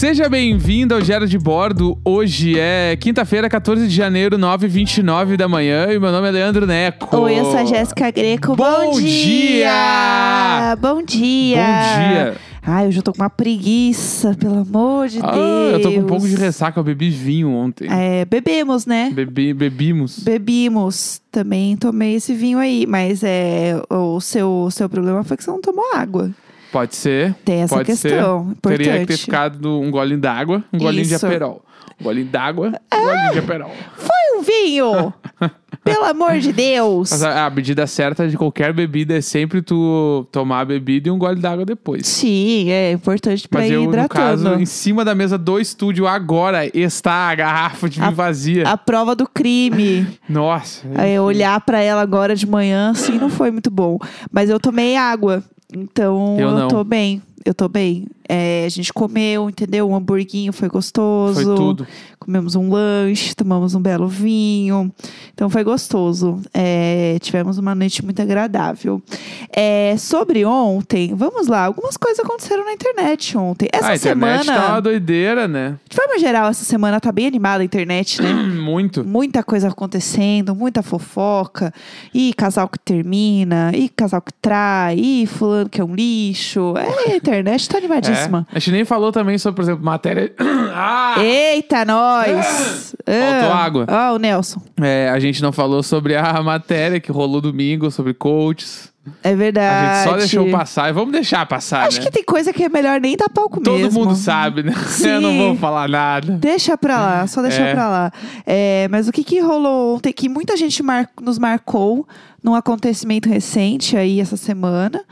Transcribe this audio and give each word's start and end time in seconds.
Seja 0.00 0.30
bem-vindo 0.30 0.94
ao 0.94 1.02
Diário 1.02 1.26
de 1.26 1.38
Bordo. 1.38 1.98
Hoje 2.02 2.58
é 2.58 2.96
quinta-feira, 2.96 3.50
14 3.50 3.86
de 3.86 3.94
janeiro, 3.94 4.38
9h29 4.38 5.36
da 5.36 5.46
manhã. 5.46 5.92
E 5.92 5.98
meu 5.98 6.10
nome 6.10 6.26
é 6.26 6.30
Leandro 6.30 6.66
Neco. 6.66 7.14
Oi, 7.18 7.38
eu 7.38 7.44
sou 7.44 7.58
a 7.58 7.66
Jéssica 7.66 8.10
Greco. 8.10 8.56
Bom 8.56 8.92
Bom, 8.92 8.98
dia! 8.98 10.74
Bom 10.80 11.02
dia! 11.02 11.56
Bom 11.58 11.98
dia. 11.98 12.36
Ai, 12.62 12.88
hoje 12.88 12.98
eu 12.98 13.02
tô 13.02 13.12
com 13.12 13.20
uma 13.20 13.28
preguiça, 13.28 14.34
pelo 14.40 14.60
amor 14.60 15.08
de 15.08 15.18
Ah, 15.22 15.32
Deus. 15.32 15.72
eu 15.74 15.82
tô 15.82 15.92
com 15.92 15.98
um 16.00 16.06
pouco 16.06 16.26
de 16.26 16.34
ressaca, 16.34 16.80
eu 16.80 16.84
bebi 16.84 17.10
vinho 17.10 17.50
ontem. 17.50 17.86
É, 17.92 18.24
bebemos, 18.24 18.86
né? 18.86 19.10
Bebi, 19.12 19.52
bebimos. 19.52 20.20
Bebimos. 20.20 21.20
Também 21.30 21.76
tomei 21.76 22.14
esse 22.14 22.32
vinho 22.32 22.56
aí, 22.56 22.86
mas 22.88 23.22
é 23.22 23.78
o 23.90 24.18
seu, 24.18 24.50
o 24.64 24.70
seu 24.70 24.88
problema 24.88 25.22
foi 25.24 25.36
que 25.36 25.44
você 25.44 25.50
não 25.50 25.60
tomou 25.60 25.84
água. 25.94 26.30
Pode 26.72 26.94
ser. 26.96 27.34
Tem 27.44 27.62
essa 27.62 27.74
pode 27.74 27.86
questão 27.86 28.44
ser. 28.44 28.50
importante. 28.52 28.78
Teria 28.84 29.00
que 29.00 29.06
ter 29.06 29.16
ficado 29.16 29.80
um 29.80 29.90
golinho 29.90 30.20
d'água, 30.20 30.64
um 30.72 30.78
golinho 30.78 31.04
de 31.04 31.14
Isso. 31.14 31.26
aperol. 31.26 31.64
Um 32.00 32.04
golinho 32.04 32.26
d'água, 32.26 32.72
um 32.94 33.02
golinho 33.02 33.32
de 33.32 33.38
aperol. 33.40 33.70
Foi 33.96 34.38
um 34.38 34.42
vinho! 34.42 35.12
pelo 35.84 36.04
amor 36.04 36.38
de 36.38 36.52
Deus! 36.52 37.10
Mas 37.10 37.22
a, 37.22 37.46
a 37.46 37.50
medida 37.50 37.86
certa 37.86 38.26
de 38.28 38.36
qualquer 38.38 38.72
bebida 38.72 39.16
é 39.16 39.20
sempre 39.20 39.60
tu 39.60 40.26
tomar 40.32 40.60
a 40.60 40.64
bebida 40.64 41.08
e 41.08 41.10
um 41.10 41.18
gole 41.18 41.40
d'água 41.40 41.64
depois. 41.64 42.06
Sim, 42.06 42.70
é 42.70 42.92
importante 42.92 43.46
pra 43.48 43.60
Mas 43.60 43.70
ir 43.70 43.74
eu, 43.74 43.82
no 43.82 43.88
hidratando. 43.88 44.44
caso, 44.44 44.54
em 44.60 44.64
cima 44.66 45.04
da 45.04 45.14
mesa 45.14 45.36
do 45.36 45.58
estúdio 45.58 46.06
agora 46.06 46.66
está 46.74 47.28
a 47.30 47.34
garrafa 47.34 47.88
de 47.88 48.00
vinho 48.00 48.12
vazia. 48.12 48.68
A 48.68 48.76
prova 48.78 49.14
do 49.14 49.28
crime. 49.28 50.06
Nossa. 50.28 50.86
Aí, 50.94 51.18
olhar 51.18 51.60
pra 51.60 51.80
ela 51.80 52.00
agora 52.00 52.34
de 52.34 52.46
manhã, 52.46 52.90
assim, 52.92 53.18
não 53.18 53.28
foi 53.28 53.50
muito 53.50 53.70
bom. 53.70 53.98
Mas 54.32 54.48
eu 54.48 54.58
tomei 54.60 54.96
água. 54.96 55.42
Então, 55.76 56.36
Eu 56.38 56.58
eu, 56.58 56.68
tô 56.68 56.84
bem. 56.84 57.22
Eu 57.44 57.54
tô 57.54 57.68
bem. 57.68 58.06
É, 58.32 58.64
a 58.64 58.68
gente 58.68 58.92
comeu, 58.92 59.48
entendeu? 59.48 59.90
Um 59.90 59.96
hamburguinho 59.96 60.52
foi 60.52 60.68
gostoso. 60.68 61.42
Foi 61.42 61.56
tudo. 61.56 61.86
Comemos 62.20 62.54
um 62.54 62.70
lanche, 62.70 63.34
tomamos 63.34 63.74
um 63.74 63.80
belo 63.80 64.06
vinho. 64.06 64.92
Então, 65.34 65.50
foi 65.50 65.64
gostoso. 65.64 66.38
É, 66.54 67.16
tivemos 67.20 67.58
uma 67.58 67.74
noite 67.74 68.04
muito 68.04 68.22
agradável. 68.22 69.02
É, 69.50 69.96
sobre 69.98 70.44
ontem, 70.44 71.12
vamos 71.14 71.48
lá. 71.48 71.64
Algumas 71.64 71.96
coisas 71.96 72.24
aconteceram 72.24 72.64
na 72.64 72.72
internet 72.72 73.36
ontem. 73.36 73.68
Essa 73.72 73.86
Ah, 73.86 73.90
a 73.90 73.96
internet 73.96 74.44
semana, 74.44 74.60
tá 74.60 74.72
uma 74.74 74.80
doideira, 74.80 75.48
né? 75.48 75.76
de 75.88 75.96
forma 75.96 76.18
geral, 76.20 76.48
essa 76.50 76.62
semana 76.64 77.00
tá 77.00 77.10
bem 77.10 77.26
animada 77.26 77.62
a 77.62 77.64
internet, 77.64 78.22
né? 78.22 78.32
Muito. 78.60 79.02
Muita 79.02 79.42
coisa 79.42 79.68
acontecendo, 79.68 80.54
muita 80.54 80.82
fofoca. 80.82 81.72
E 82.14 82.32
casal 82.34 82.68
que 82.68 82.78
termina, 82.78 83.72
e 83.74 83.88
casal 83.88 84.20
que 84.22 84.32
trai, 84.34 84.96
e 84.98 85.26
fulano 85.26 85.68
que 85.68 85.80
é 85.80 85.84
um 85.84 85.94
lixo. 85.94 86.74
É, 86.76 87.12
a 87.12 87.16
internet 87.16 87.68
tá 87.68 87.78
animadíssima. 87.78 88.19
É. 88.20 88.56
A 88.56 88.58
gente 88.58 88.72
nem 88.72 88.84
falou 88.84 89.10
também 89.12 89.38
sobre, 89.38 89.56
por 89.56 89.62
exemplo, 89.62 89.84
matéria. 89.84 90.32
ah! 90.74 91.14
Eita, 91.18 91.84
nós! 91.84 92.94
Faltou 93.04 93.52
Ah, 93.52 93.64
água. 93.64 93.86
Ó, 93.88 94.14
o 94.14 94.18
Nelson. 94.18 94.60
É, 94.80 95.08
a 95.10 95.18
gente 95.18 95.42
não 95.42 95.52
falou 95.52 95.82
sobre 95.82 96.16
a 96.16 96.40
matéria 96.42 97.00
que 97.00 97.10
rolou 97.12 97.40
domingo, 97.40 97.90
sobre 97.90 98.14
coaches. 98.14 98.90
É 99.24 99.32
A 99.32 99.34
verdade. 99.34 99.96
gente 99.96 100.10
só 100.10 100.16
deixou 100.18 100.50
passar. 100.50 100.90
E 100.90 100.92
vamos 100.92 101.10
deixar 101.12 101.46
passar, 101.46 101.86
Acho 101.88 101.98
né? 101.98 102.04
que 102.04 102.10
tem 102.12 102.22
coisa 102.22 102.52
que 102.52 102.62
é 102.62 102.68
melhor 102.68 103.00
nem 103.00 103.16
dar 103.16 103.30
palco 103.30 103.58
Todo 103.60 103.78
mesmo. 103.78 103.98
mundo 104.04 104.14
sabe, 104.14 104.62
né? 104.62 104.72
Sim. 104.86 105.08
Eu 105.08 105.20
não 105.22 105.36
vou 105.38 105.56
falar 105.56 105.88
nada. 105.88 106.30
Deixa 106.32 106.76
pra 106.76 107.00
lá, 107.00 107.26
só 107.26 107.40
deixa 107.40 107.62
É. 107.62 107.72
pra 107.72 107.88
lá. 107.88 108.12
É, 108.46 108.86
mas 108.90 109.08
o 109.08 109.12
que, 109.12 109.24
que 109.24 109.40
rolou 109.40 109.96
ontem? 109.96 110.12
Que 110.12 110.28
muita 110.28 110.54
gente 110.56 110.82
mar- 110.82 111.08
nos 111.20 111.38
marcou 111.38 112.06
num 112.42 112.54
acontecimento 112.54 113.28
recente 113.28 113.96
aí 113.96 114.20
essa 114.20 114.36
semana. 114.36 115.02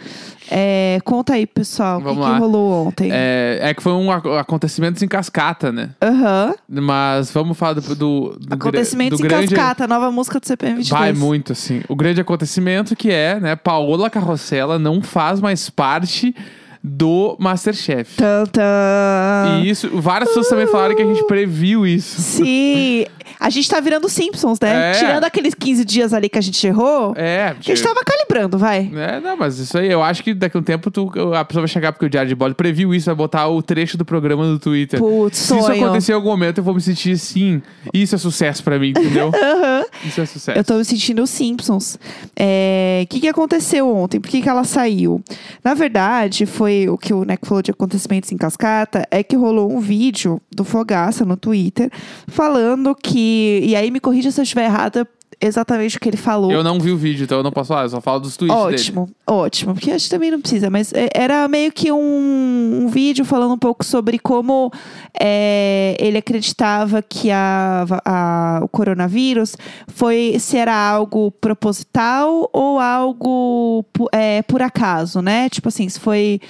É, 0.51 0.99
conta 1.05 1.35
aí, 1.35 1.47
pessoal, 1.47 1.99
o 1.99 2.03
que, 2.03 2.15
que 2.15 2.39
rolou 2.39 2.87
ontem. 2.87 3.11
É, 3.13 3.59
é 3.63 3.75
que 3.75 3.83
foi 3.83 3.93
um 3.93 4.11
ac- 4.11 4.27
acontecimento 4.39 5.05
em 5.05 5.09
cascata, 5.09 5.71
né? 5.71 5.91
Aham. 6.03 6.55
Mas 6.69 7.31
vamos 7.31 7.57
falar 7.59 7.75
do, 7.75 7.95
do, 7.95 8.39
do 8.41 8.55
em 8.55 9.29
grande... 9.29 9.55
Cascata, 9.55 9.87
nova 9.87 10.11
música 10.11 10.41
do 10.41 10.47
CPM 10.47 10.77
22. 10.77 11.01
Vai 11.01 11.13
muito, 11.13 11.53
assim. 11.53 11.83
O 11.89 11.95
grande 11.95 12.21
acontecimento 12.21 12.97
que 12.97 13.11
é, 13.11 13.39
né? 13.39 13.57
Paola 13.57 14.09
Carrossela 14.09 14.79
não 14.79 15.03
faz 15.03 15.41
mais 15.41 15.69
parte 15.69 16.35
do 16.83 17.37
Masterchef. 17.41 18.17
Tan, 18.17 18.45
tan. 18.47 19.61
E 19.63 19.69
isso, 19.69 19.91
várias 20.01 20.29
pessoas 20.31 20.49
também 20.49 20.67
falaram 20.67 20.95
que 20.95 21.03
a 21.03 21.07
gente 21.07 21.27
previu 21.27 21.87
isso. 21.87 22.21
Sim, 22.21 23.05
a 23.39 23.51
gente 23.51 23.69
tá 23.69 23.81
virando 23.81 24.09
Simpsons, 24.09 24.59
né? 24.61 24.91
É. 24.91 24.93
Tirando 24.93 25.25
aqueles 25.25 25.55
15 25.55 25.85
dias 25.85 26.13
ali 26.13 26.29
que 26.29 26.39
a 26.39 26.41
gente 26.41 26.67
errou, 26.67 27.13
É, 27.17 27.55
que 27.61 27.71
a 27.73 27.75
gente 27.75 27.85
tava 27.87 28.01
calibrando, 28.05 28.59
vai. 28.59 28.91
É, 28.95 29.21
não, 29.21 29.37
mas 29.37 29.59
isso 29.59 29.77
aí, 29.79 29.91
eu 29.91 30.03
acho 30.03 30.23
que 30.25 30.35
daqui 30.35 30.57
a 30.57 30.61
um 30.61 30.63
tempo 30.63 30.91
tu, 30.91 31.11
a 31.35 31.45
pessoa 31.45 31.63
vai 31.63 31.69
chegar 31.69 31.93
porque 31.93 32.07
o 32.07 32.11
Diário 32.11 32.29
de 32.29 32.35
Bola 32.35 32.55
previu 32.55 32.95
isso, 32.95 33.07
vai 33.07 33.15
botar 33.15 33.49
o 33.49 33.63
trecho 33.63 33.97
do 33.97 34.05
programa 34.05 34.45
no 34.47 34.59
Twitter. 34.59 34.99
Putz, 34.99 35.39
Se 35.39 35.55
isso 35.55 35.65
sonho. 35.67 35.85
acontecer 35.85 36.13
em 36.13 36.15
algum 36.15 36.29
momento, 36.31 36.59
eu 36.59 36.65
vou 36.65 36.75
me 36.75 36.81
sentir 36.81 37.17
sim. 37.19 37.63
Isso 37.93 38.15
é 38.15 38.19
sucesso 38.19 38.63
pra 38.65 38.79
mim, 38.79 38.91
entendeu? 38.91 39.31
Aham. 39.35 39.85
Isso 40.05 40.21
é 40.21 40.27
sucesso. 40.27 40.59
Eu 40.59 40.65
tô 40.65 40.75
me 40.75 40.85
sentindo 40.85 41.23
os 41.23 41.31
Simpsons. 41.31 41.99
É, 42.37 43.03
O 43.05 43.09
que, 43.09 43.21
que 43.21 43.29
aconteceu 43.29 43.89
ontem? 43.95 44.21
Por 44.21 44.29
que, 44.31 44.43
que 44.43 44.49
ela 44.49 44.65
saiu? 44.65 45.23
Na 45.65 45.75
verdade, 45.75 46.47
foi 46.47 46.89
o 46.89 46.97
que 46.99 47.13
o 47.13 47.25
Neco 47.25 47.47
falou 47.47 47.63
de 47.63 47.71
acontecimentos 47.71 48.31
em 48.33 48.37
cascata, 48.37 49.07
é 49.11 49.23
que 49.23 49.37
rolou 49.37 49.73
um 49.73 49.81
vídeo 49.81 50.41
do 50.55 50.65
Fogaça 50.65 51.25
no 51.25 51.37
Twitter 51.37 51.91
falando 52.27 52.95
que. 52.95 53.28
E 53.63 53.75
aí 53.77 53.91
me 53.91 54.01
corrija 54.01 54.31
se 54.31 54.41
eu 54.41 54.43
estiver 54.43 54.65
errada 54.65 55.07
exatamente 55.41 55.97
o 55.97 56.01
que 56.01 56.09
ele 56.09 56.17
falou. 56.17 56.51
Eu 56.51 56.63
não 56.65 56.79
vi 56.81 56.91
o 56.91 56.97
vídeo, 56.97 57.25
então 57.25 57.39
eu 57.39 57.45
não 57.45 57.53
posso 57.53 57.69
falar, 57.69 57.83
eu 57.85 57.89
só 57.91 58.01
falo 58.01 58.21
dos 58.21 58.37
tweets 58.37 58.57
dele. 58.65 58.75
Ótimo, 58.75 59.09
ótimo, 59.27 59.75
porque 59.75 59.91
acho 59.91 60.05
que 60.07 60.11
também 60.11 60.31
não 60.31 60.41
precisa, 60.41 60.69
mas 60.71 60.93
é, 60.93 61.09
era 61.15 61.47
meio 61.49 61.71
que 61.73 61.91
um, 61.93 62.81
um 62.85 62.89
vídeo 62.89 63.25
falando 63.25 63.53
um 63.55 63.59
pouco 63.59 63.85
sobre 63.85 64.19
como 64.19 64.71
é, 65.19 65.97
ele 65.99 66.19
acreditava 66.19 67.03
que 67.03 67.31
a, 67.31 67.85
a- 68.05 68.61
o 68.63 68.69
coronavírus 68.69 69.57
foi 69.89 70.37
se 70.39 70.57
era 70.57 70.75
algo 70.75 71.31
proposital 71.33 72.49
ou 72.53 72.79
algo 72.79 73.85
é, 74.13 74.43
por 74.43 74.63
acaso, 74.63 75.21
né? 75.23 75.49
Tipo 75.49 75.69
assim, 75.69 75.89
se 75.89 75.99
foi. 76.01 76.41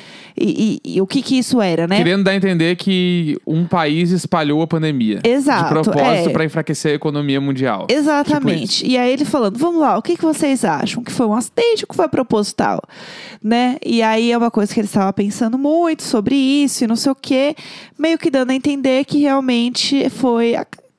E, 0.41 0.81
e- 0.85 0.95
e 0.97 1.01
o 1.01 1.07
que 1.07 1.21
que 1.23 1.37
isso 1.39 1.61
era, 1.61 1.87
né? 1.87 1.97
Querendo 1.97 2.25
dar 2.25 2.31
a 2.33 2.37
entender 2.37 2.77
que 2.77 3.37
um 3.47 3.67
país 3.67 4.11
espalhou 4.11 4.63
a 4.63 4.67
pandemia. 4.67 5.21
Exato, 5.25 5.65
De 5.65 5.71
propósito 5.91 6.29
é. 6.29 6.33
pra 6.33 6.45
enfraquecer 6.45 6.93
a 6.93 6.95
economia 6.95 7.41
mundial. 7.41 7.87
Tipo 7.89 8.47
Exatamente. 8.79 8.87
e 8.87 8.99
aí 8.99 9.13
ele 9.13 9.25
falando, 9.25 9.59
vamos 9.59 9.81
lá, 9.81 9.97
o 9.97 10.03
que, 10.03 10.17
que 10.17 10.23
vocês 10.23 10.65
acham? 10.65 11.03
Que 11.03 11.13
foi 11.13 11.27
um 11.27 11.35
acidente 11.35 11.85
ou 11.85 11.89
que 11.89 11.97
foi 11.97 12.09
proposital? 12.09 12.83
Né? 13.43 13.77
E 13.85 14.03
aí 14.03 14.33
é 14.33 14.39
uma 14.39 14.51
coisa 14.51 14.73
que 14.73 14.81
ele 14.81 14.87
estava 14.87 15.13
pensando 15.13 15.59
muito 15.59 16.03
sobre 16.03 16.35
isso 16.35 16.85
e 16.85 16.87
não 16.87 16.97
sei 16.97 17.13
o 17.13 17.15
quê, 17.15 17.55
meio 17.99 18.19
que 18.19 18.31
dando 18.31 18.51
a 18.51 18.55
entender 18.55 19.05
que 19.05 19.19
realmente 19.19 20.09
foi. 20.11 20.55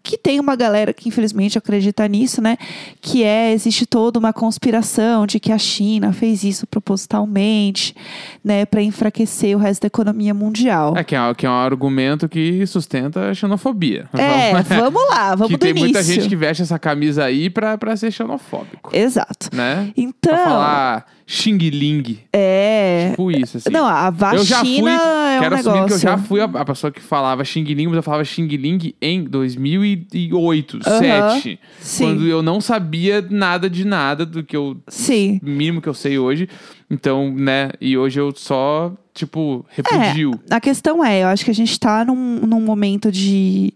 Que 0.10 0.18
tem 0.18 0.40
uma 0.40 0.56
galera 0.56 0.92
que 0.92 1.08
infelizmente 1.08 1.56
acredita 1.56 2.08
nisso, 2.08 2.42
né? 2.42 2.58
Que 3.00 3.24
é, 3.24 3.54
existe 3.54 3.86
toda 3.86 4.18
uma 4.18 4.34
conspiração 4.34 5.28
de 5.28 5.40
que 5.40 5.52
a 5.52 5.58
China 5.60 6.12
fez 6.12 6.44
isso 6.44 6.66
propositalmente, 6.66 7.96
né? 8.44 8.66
Para 8.66 8.82
enfraquecer 8.82 9.56
o 9.56 9.60
resto 9.60 9.82
da 9.84 9.86
economia 9.86 10.34
mundial. 10.34 10.98
É 10.98 11.04
que, 11.04 11.16
é, 11.16 11.34
que 11.36 11.46
é 11.46 11.50
um 11.50 11.54
argumento 11.54 12.28
que 12.28 12.66
sustenta 12.66 13.30
a 13.30 13.36
xenofobia. 13.36 14.10
É, 14.18 14.52
vamos 14.64 15.08
lá, 15.10 15.36
vamos 15.38 15.50
que 15.50 15.58
do 15.58 15.60
tem 15.60 15.70
início. 15.70 15.86
muita 15.86 16.02
gente 16.02 16.28
que 16.28 16.36
veste 16.36 16.64
essa 16.64 16.80
camisa 16.80 17.26
aí 17.26 17.48
pra, 17.48 17.78
pra 17.78 17.96
ser 17.96 18.10
xenofóbico. 18.10 18.90
Exato. 18.92 19.56
Né? 19.56 19.94
Então. 19.96 20.34
Pra 20.34 20.44
falar 20.44 21.06
xing 21.32 21.60
ling. 21.70 22.18
É. 22.34 23.10
Tipo 23.12 23.30
isso, 23.32 23.58
assim. 23.58 23.70
Não, 23.70 23.86
a 23.86 24.10
vacina 24.10 24.42
eu 24.42 24.46
já 24.46 24.66
fui, 24.66 24.80
é 24.80 25.38
um 25.38 25.40
quero 25.42 25.56
assumir 25.56 25.74
negócio. 25.76 25.88
que 25.88 25.94
eu 25.94 26.00
já 26.00 26.18
fui 26.18 26.42
a, 26.42 26.46
a 26.46 26.66
pessoa 26.66 26.92
que 26.92 27.00
falava 27.00 27.46
Xing 27.46 27.64
Ling, 27.66 27.86
mas 27.86 27.98
eu 27.98 28.04
falava 28.04 28.26
Xing 28.26 28.48
Ling 28.48 28.96
em 29.00 29.24
2008, 29.26 30.80
Aham, 30.88 31.00
2007. 31.00 31.60
sim. 31.80 32.04
Quando 32.04 32.26
eu 32.26 32.42
não 32.42 32.60
sabia 32.60 33.22
nada 33.30 33.70
de 33.70 33.86
nada 33.86 34.26
do 34.26 34.44
que 34.44 34.58
eu 34.58 34.78
Sim. 34.88 35.40
mínimo 35.44 35.82
que 35.82 35.88
eu 35.88 35.94
sei 35.94 36.18
hoje. 36.18 36.50
Então, 36.90 37.32
né, 37.32 37.70
e 37.80 37.96
hoje 37.96 38.20
eu 38.20 38.34
só, 38.36 38.92
tipo, 39.14 39.64
repudio. 39.70 40.32
A 40.50 40.60
questão 40.60 41.06
é, 41.06 41.22
eu 41.22 41.28
acho 41.28 41.46
que 41.46 41.52
a 41.52 41.56
gente 41.56 41.80
tá 41.80 42.04
num, 42.04 42.40
num 42.40 42.62
momento 42.62 43.12
de. 43.12 43.72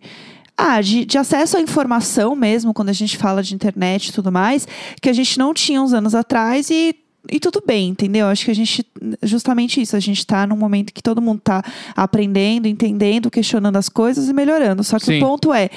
Ah, 0.57 0.81
de, 0.81 1.05
de 1.05 1.17
acesso 1.17 1.57
à 1.57 1.61
informação 1.61 2.35
mesmo, 2.35 2.73
quando 2.73 2.89
a 2.89 2.93
gente 2.93 3.17
fala 3.17 3.41
de 3.43 3.53
internet 3.55 4.07
e 4.07 4.13
tudo 4.13 4.31
mais, 4.31 4.67
que 5.01 5.09
a 5.09 5.13
gente 5.13 5.37
não 5.37 5.53
tinha 5.53 5.79
uns 5.79 5.93
anos 5.93 6.15
atrás 6.15 6.71
e. 6.71 6.95
E 7.31 7.39
tudo 7.39 7.63
bem, 7.65 7.89
entendeu? 7.89 8.27
Acho 8.27 8.45
que 8.45 8.51
a 8.51 8.55
gente, 8.55 8.85
justamente 9.21 9.81
isso, 9.81 9.95
a 9.95 9.99
gente 9.99 10.27
tá 10.27 10.45
num 10.45 10.57
momento 10.57 10.93
que 10.93 11.01
todo 11.01 11.21
mundo 11.21 11.39
tá 11.41 11.63
aprendendo, 11.95 12.67
entendendo, 12.67 13.31
questionando 13.31 13.77
as 13.77 13.87
coisas 13.87 14.27
e 14.27 14.33
melhorando. 14.33 14.83
Só 14.83 14.99
que 14.99 15.05
Sim. 15.05 15.17
o 15.17 15.25
ponto 15.25 15.53
é, 15.53 15.69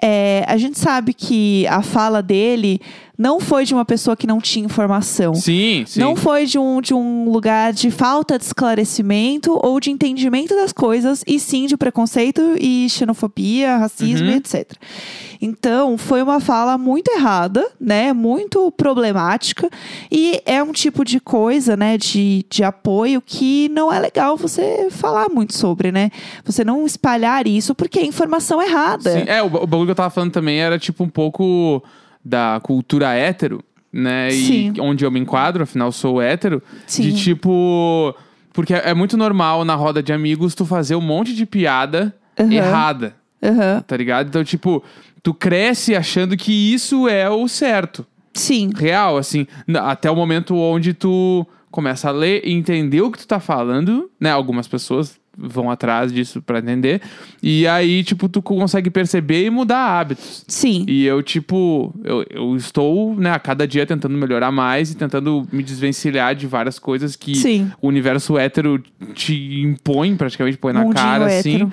é, 0.00 0.44
a 0.48 0.56
gente 0.56 0.78
sabe 0.78 1.12
que 1.12 1.66
a 1.66 1.82
fala 1.82 2.22
dele 2.22 2.80
não 3.16 3.38
foi 3.40 3.64
de 3.64 3.72
uma 3.74 3.84
pessoa 3.84 4.16
que 4.16 4.26
não 4.26 4.40
tinha 4.40 4.64
informação. 4.64 5.34
Sim, 5.34 5.84
sim. 5.86 6.00
Não 6.00 6.16
foi 6.16 6.46
de 6.46 6.58
um, 6.58 6.80
de 6.80 6.92
um 6.94 7.30
lugar 7.30 7.72
de 7.72 7.90
falta 7.90 8.38
de 8.38 8.44
esclarecimento 8.44 9.58
ou 9.62 9.78
de 9.78 9.90
entendimento 9.90 10.54
das 10.54 10.72
coisas, 10.72 11.22
e 11.26 11.38
sim 11.38 11.66
de 11.66 11.76
preconceito 11.76 12.40
e 12.60 12.88
xenofobia, 12.88 13.76
racismo, 13.76 14.28
Uhum. 14.28 14.36
etc. 14.36 14.72
Então, 15.40 15.98
foi 15.98 16.22
uma 16.22 16.40
fala 16.40 16.78
muito 16.78 17.10
errada, 17.10 17.68
né? 17.78 18.12
Muito 18.12 18.70
problemática. 18.72 19.68
E 20.10 20.40
é 20.46 20.62
um 20.62 20.72
tipo 20.72 21.04
de 21.04 21.20
coisa, 21.20 21.76
né? 21.76 21.98
De, 21.98 22.44
de 22.48 22.64
apoio 22.64 23.20
que 23.24 23.68
não 23.68 23.92
é 23.92 23.98
legal 24.00 24.36
você 24.36 24.88
falar 24.90 25.28
muito 25.28 25.54
sobre, 25.54 25.92
né? 25.92 26.10
Você 26.44 26.64
não 26.64 26.86
espalhar 26.86 27.46
isso 27.46 27.74
porque 27.74 27.98
é 27.98 28.06
informação 28.06 28.62
errada. 28.62 29.12
Sim, 29.12 29.24
É, 29.26 29.42
o, 29.42 29.46
o 29.46 29.66
bagulho 29.66 29.86
que 29.86 29.90
eu 29.90 29.94
tava 29.94 30.10
falando 30.10 30.32
também 30.32 30.58
era 30.60 30.78
tipo 30.78 31.04
um 31.04 31.08
pouco 31.08 31.82
da 32.24 32.60
cultura 32.62 33.12
hétero, 33.14 33.62
né? 33.92 34.30
Sim. 34.30 34.72
E 34.74 34.80
onde 34.80 35.04
eu 35.04 35.10
me 35.10 35.20
enquadro, 35.20 35.62
afinal 35.62 35.92
sou 35.92 36.20
hétero. 36.22 36.62
Sim. 36.86 37.02
De 37.02 37.12
tipo. 37.22 38.14
Porque 38.52 38.72
é 38.72 38.94
muito 38.94 39.16
normal 39.16 39.64
na 39.64 39.74
roda 39.74 40.02
de 40.02 40.12
amigos 40.12 40.54
tu 40.54 40.64
fazer 40.64 40.94
um 40.94 41.00
monte 41.00 41.34
de 41.34 41.44
piada 41.44 42.14
Aham. 42.38 42.52
errada, 42.52 43.16
Aham. 43.42 43.82
tá 43.84 43.96
ligado? 43.96 44.28
Então, 44.28 44.44
tipo, 44.44 44.82
tu 45.22 45.34
cresce 45.34 45.94
achando 45.96 46.36
que 46.36 46.52
isso 46.72 47.08
é 47.08 47.28
o 47.28 47.48
certo. 47.48 48.06
Sim. 48.32 48.70
Real, 48.76 49.16
assim. 49.16 49.46
Até 49.82 50.08
o 50.10 50.14
momento 50.16 50.56
onde 50.56 50.94
tu 50.94 51.44
começa 51.70 52.08
a 52.08 52.12
ler 52.12 52.42
e 52.44 52.52
entender 52.52 53.00
o 53.02 53.10
que 53.10 53.18
tu 53.18 53.26
tá 53.26 53.40
falando, 53.40 54.08
né? 54.20 54.30
Algumas 54.30 54.68
pessoas 54.68 55.18
vão 55.36 55.70
atrás 55.70 56.12
disso 56.12 56.40
pra 56.42 56.58
entender. 56.58 57.00
E 57.42 57.66
aí, 57.66 58.02
tipo, 58.02 58.28
tu 58.28 58.40
consegue 58.42 58.90
perceber 58.90 59.46
e 59.46 59.50
mudar 59.50 59.98
hábitos. 59.98 60.44
Sim. 60.46 60.84
E 60.88 61.04
eu, 61.04 61.22
tipo, 61.22 61.94
eu, 62.04 62.24
eu 62.30 62.56
estou, 62.56 63.14
né, 63.16 63.30
a 63.32 63.38
cada 63.38 63.66
dia 63.66 63.86
tentando 63.86 64.16
melhorar 64.16 64.50
mais 64.50 64.90
e 64.90 64.96
tentando 64.96 65.46
me 65.52 65.62
desvencilhar 65.62 66.34
de 66.34 66.46
várias 66.46 66.78
coisas 66.78 67.16
que 67.16 67.34
Sim. 67.34 67.70
o 67.80 67.88
universo 67.88 68.38
hétero 68.38 68.82
te 69.14 69.60
impõe, 69.62 70.16
praticamente 70.16 70.58
põe 70.58 70.72
na 70.72 70.80
Mundinho 70.80 70.94
cara, 70.94 71.26
assim. 71.26 71.54
hétero. 71.54 71.72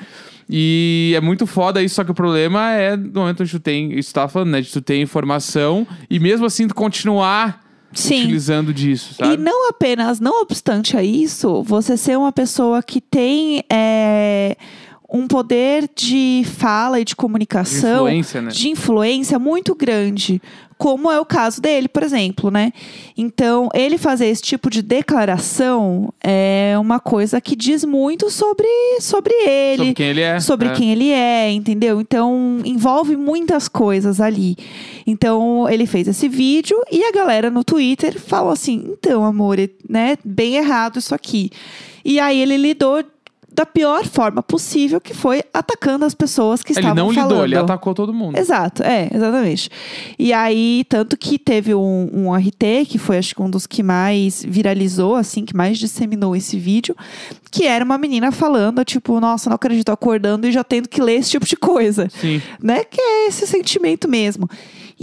E 0.50 1.14
é 1.16 1.22
muito 1.22 1.48
foda 1.48 1.82
isso, 1.82 1.96
só 1.96 2.04
que 2.04 2.12
o 2.12 2.14
problema 2.14 2.72
é 2.72 2.98
no 2.98 3.22
momento 3.22 3.42
onde 3.42 3.52
tu 3.52 3.60
tem, 3.60 3.98
isso 3.98 4.12
tu 4.12 4.16
tava 4.16 4.28
falando, 4.28 4.50
né, 4.50 4.60
de 4.60 4.70
tu 4.70 4.82
ter 4.82 5.00
informação 5.00 5.88
e 6.10 6.20
mesmo 6.20 6.46
assim 6.46 6.68
tu 6.68 6.76
continuar 6.76 7.62
Sim. 7.94 8.24
utilizando 8.24 8.74
disso, 8.74 9.14
sabe? 9.16 9.34
E 9.34 9.38
não 9.38 9.70
apenas, 9.70 10.20
não 10.20 10.42
obstante 10.42 10.96
a 10.96 11.04
isso, 11.04 11.62
você 11.64 11.98
ser 11.98 12.18
uma 12.18 12.32
pessoa 12.32 12.82
que 12.82 13.02
tem 13.02 13.64
é, 13.70 14.56
um 15.12 15.28
poder 15.28 15.90
de 15.94 16.44
fala 16.58 17.00
e 17.00 17.04
de 17.04 17.12
De 17.12 17.16
comunicação, 17.18 18.08
influência, 18.08 18.42
né? 18.42 18.52
de 18.52 18.70
influência 18.70 19.38
muito 19.38 19.76
grande, 19.76 20.42
como 20.78 21.12
é 21.12 21.20
o 21.20 21.26
caso 21.26 21.62
dele, 21.62 21.88
por 21.88 22.02
exemplo, 22.02 22.50
né? 22.50 22.72
Então, 23.16 23.70
ele 23.74 23.98
fazer 23.98 24.28
esse 24.28 24.42
tipo 24.42 24.70
de 24.70 24.82
declaração 24.82 26.12
é 26.24 26.76
uma 26.80 27.00
coisa 27.00 27.40
que 27.42 27.56
diz 27.56 27.84
muito 27.84 28.32
sobre, 28.32 28.66
sobre 29.00 29.34
ele, 29.46 29.78
Sobre 29.78 29.94
quem 29.94 30.08
ele 30.08 30.22
é. 30.22 30.40
sobre 30.40 30.68
é. 30.70 30.72
quem 30.72 30.92
ele 30.92 31.12
é, 31.12 31.52
entendeu? 31.52 32.02
Então, 32.02 32.60
envolve 32.64 33.16
muitas 33.16 33.68
coisas 33.68 34.22
ali. 34.22 34.56
Então, 35.06 35.70
ele 35.70 35.86
fez 35.86 36.08
esse 36.08 36.28
vídeo 36.28 36.82
e 36.92 37.04
a 37.04 37.12
galera 37.12 37.52
no 37.52 37.64
Twitter 37.64 38.20
falou 38.20 38.52
assim: 38.52 38.86
então, 38.94 39.24
amor, 39.26 39.58
né, 39.88 40.18
bem 40.24 40.56
errado 40.56 40.98
isso 40.98 41.14
aqui. 41.14 41.52
E 42.04 42.20
aí 42.20 42.42
ele 42.42 42.58
lidou 42.58 43.04
da 43.54 43.66
pior 43.66 44.06
forma 44.06 44.42
possível, 44.42 45.02
que 45.02 45.14
foi 45.14 45.44
atacando 45.54 46.06
as 46.06 46.14
pessoas 46.14 46.64
que 46.64 46.72
Ele 46.72 46.80
estavam 46.80 47.08
não 47.08 47.14
falando. 47.14 47.32
lidou, 47.32 47.46
ele 47.46 47.58
atacou 47.58 47.94
todo 47.94 48.14
mundo. 48.14 48.38
Exato, 48.38 48.82
é, 48.82 49.10
exatamente. 49.14 49.70
E 50.18 50.32
aí, 50.32 50.86
tanto 50.88 51.18
que 51.18 51.38
teve 51.38 51.76
um, 51.76 52.10
um 52.14 52.34
RT, 52.34 52.86
que 52.88 52.98
foi 52.98 53.18
acho 53.18 53.36
que 53.36 53.42
um 53.42 53.50
dos 53.50 53.68
que 53.68 53.84
mais 53.84 54.44
viralizou, 54.48 55.16
assim, 55.16 55.44
que 55.44 55.56
mais 55.56 55.78
disseminou 55.78 56.36
esse 56.36 56.58
vídeo, 56.58 56.96
que 57.52 57.66
era 57.66 57.84
uma 57.84 57.98
menina 57.98 58.32
falando, 58.32 58.86
tipo, 58.86 59.20
nossa, 59.20 59.50
não 59.50 59.56
acredito, 59.56 59.92
acordando 59.92 60.48
e 60.48 60.52
já 60.52 60.64
tendo 60.64 60.88
que 60.88 61.02
ler 61.02 61.16
esse 61.16 61.32
tipo 61.32 61.46
de 61.46 61.58
coisa. 61.58 62.08
Sim. 62.10 62.42
Né? 62.62 62.84
Que 62.86 63.02
é 63.02 63.28
esse 63.28 63.46
sentimento 63.46 64.08
mesmo. 64.08 64.48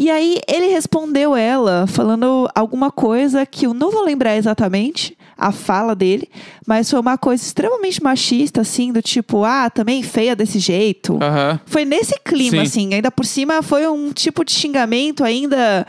E 0.00 0.10
aí 0.10 0.38
ele 0.46 0.68
respondeu 0.68 1.34
ela 1.34 1.84
falando 1.88 2.48
alguma 2.54 2.88
coisa 2.88 3.44
que 3.44 3.66
eu 3.66 3.74
não 3.74 3.90
vou 3.90 4.04
lembrar 4.04 4.36
exatamente 4.36 5.17
a 5.38 5.52
fala 5.52 5.94
dele, 5.94 6.28
mas 6.66 6.90
foi 6.90 6.98
uma 6.98 7.16
coisa 7.16 7.42
extremamente 7.42 8.02
machista, 8.02 8.62
assim, 8.62 8.92
do 8.92 9.00
tipo, 9.00 9.44
ah, 9.44 9.70
também 9.70 10.02
feia 10.02 10.34
desse 10.34 10.58
jeito. 10.58 11.18
Foi 11.64 11.84
nesse 11.84 12.18
clima, 12.24 12.58
Sim. 12.58 12.62
assim. 12.62 12.94
Ainda 12.94 13.10
por 13.10 13.24
cima 13.24 13.62
foi 13.62 13.86
um 13.86 14.12
tipo 14.12 14.44
de 14.44 14.52
xingamento 14.52 15.22
ainda 15.22 15.86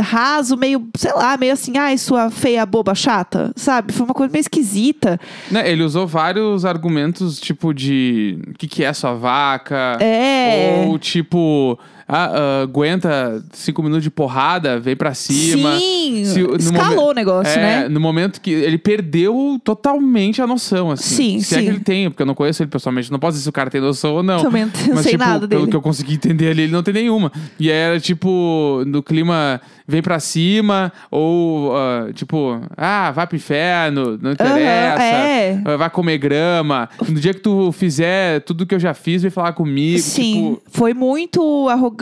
raso, 0.00 0.56
meio, 0.56 0.86
sei 0.96 1.12
lá, 1.12 1.36
meio 1.36 1.52
assim, 1.52 1.76
ai, 1.76 1.96
sua 1.98 2.30
feia 2.30 2.64
boba 2.66 2.94
chata, 2.94 3.52
sabe? 3.56 3.92
Foi 3.92 4.04
uma 4.04 4.14
coisa 4.14 4.32
meio 4.32 4.40
esquisita. 4.40 5.18
Né, 5.50 5.70
ele 5.70 5.82
usou 5.82 6.06
vários 6.06 6.64
argumentos, 6.64 7.40
tipo, 7.40 7.72
de 7.72 8.38
o 8.48 8.54
que, 8.54 8.68
que 8.68 8.84
é 8.84 8.92
sua 8.92 9.14
vaca? 9.14 9.96
É. 10.00 10.84
Ou 10.86 10.98
tipo, 10.98 11.78
ah, 12.08 12.30
ah, 12.32 12.62
aguenta 12.62 13.42
cinco 13.52 13.82
minutos 13.82 14.02
de 14.04 14.10
porrada, 14.10 14.78
vem 14.78 14.94
pra 14.96 15.12
cima. 15.14 15.78
Sim, 15.78 16.24
Se- 16.24 16.40
escalou 16.58 16.90
momen- 16.96 17.08
o 17.10 17.12
negócio, 17.12 17.52
é, 17.58 17.82
né? 17.82 17.88
No 17.88 18.00
momento 18.00 18.40
que 18.40 18.50
ele 18.50 18.78
perdeu 18.78 19.60
totalmente 19.64 20.40
a 20.40 20.46
noção, 20.46 20.90
assim. 20.90 21.38
Sim, 21.38 21.40
Se 21.40 21.54
é 21.54 21.58
sim. 21.58 21.64
que 21.64 21.70
ele 21.70 21.80
tem, 21.80 22.10
porque 22.10 22.22
eu 22.22 22.26
não 22.26 22.34
conheço 22.34 22.62
ele 22.62 22.70
pessoalmente. 22.70 23.10
Não 23.10 23.18
posso 23.18 23.32
dizer 23.32 23.44
se 23.44 23.48
o 23.48 23.52
cara 23.52 23.70
tem 23.70 23.80
noção 23.80 24.14
ou 24.14 24.22
não. 24.22 24.40
Também 24.42 24.64
não 24.64 24.72
Mas, 24.94 25.00
sei 25.02 25.12
tipo, 25.12 25.24
nada 25.24 25.46
pelo 25.48 25.60
dele. 25.62 25.70
que 25.70 25.76
eu 25.76 25.82
consegui 25.82 26.14
entender 26.14 26.50
ali, 26.50 26.62
ele 26.62 26.72
não 26.72 26.82
tem 26.82 26.94
nenhuma. 26.94 27.30
E 27.58 27.70
era 27.70 27.98
tipo, 28.00 28.82
no 28.86 29.02
clima, 29.02 29.60
vem 29.86 30.02
pra 30.02 30.18
cima, 30.20 30.92
ou 31.10 31.76
ah, 31.76 32.08
tipo, 32.14 32.60
ah, 32.76 33.10
vai 33.10 33.26
pro 33.26 33.36
inferno, 33.36 34.18
não 34.20 34.32
interessa. 34.32 35.02
é. 35.02 35.60
ah, 35.64 35.76
Vai 35.76 35.90
comer 35.90 36.18
grama. 36.18 36.88
No 37.08 37.20
dia 37.20 37.34
que 37.34 37.40
tu 37.40 37.72
fizer 37.72 38.40
tudo 38.40 38.64
que 38.66 38.74
eu 38.74 38.78
já 38.80 38.94
fiz, 38.94 39.22
vem 39.22 39.30
falar 39.30 39.52
comigo. 39.52 39.98
Sim, 39.98 40.56
Tipo, 40.56 40.62
foi 40.70 40.94
muito 40.94 41.68
arrogante, 41.68 41.95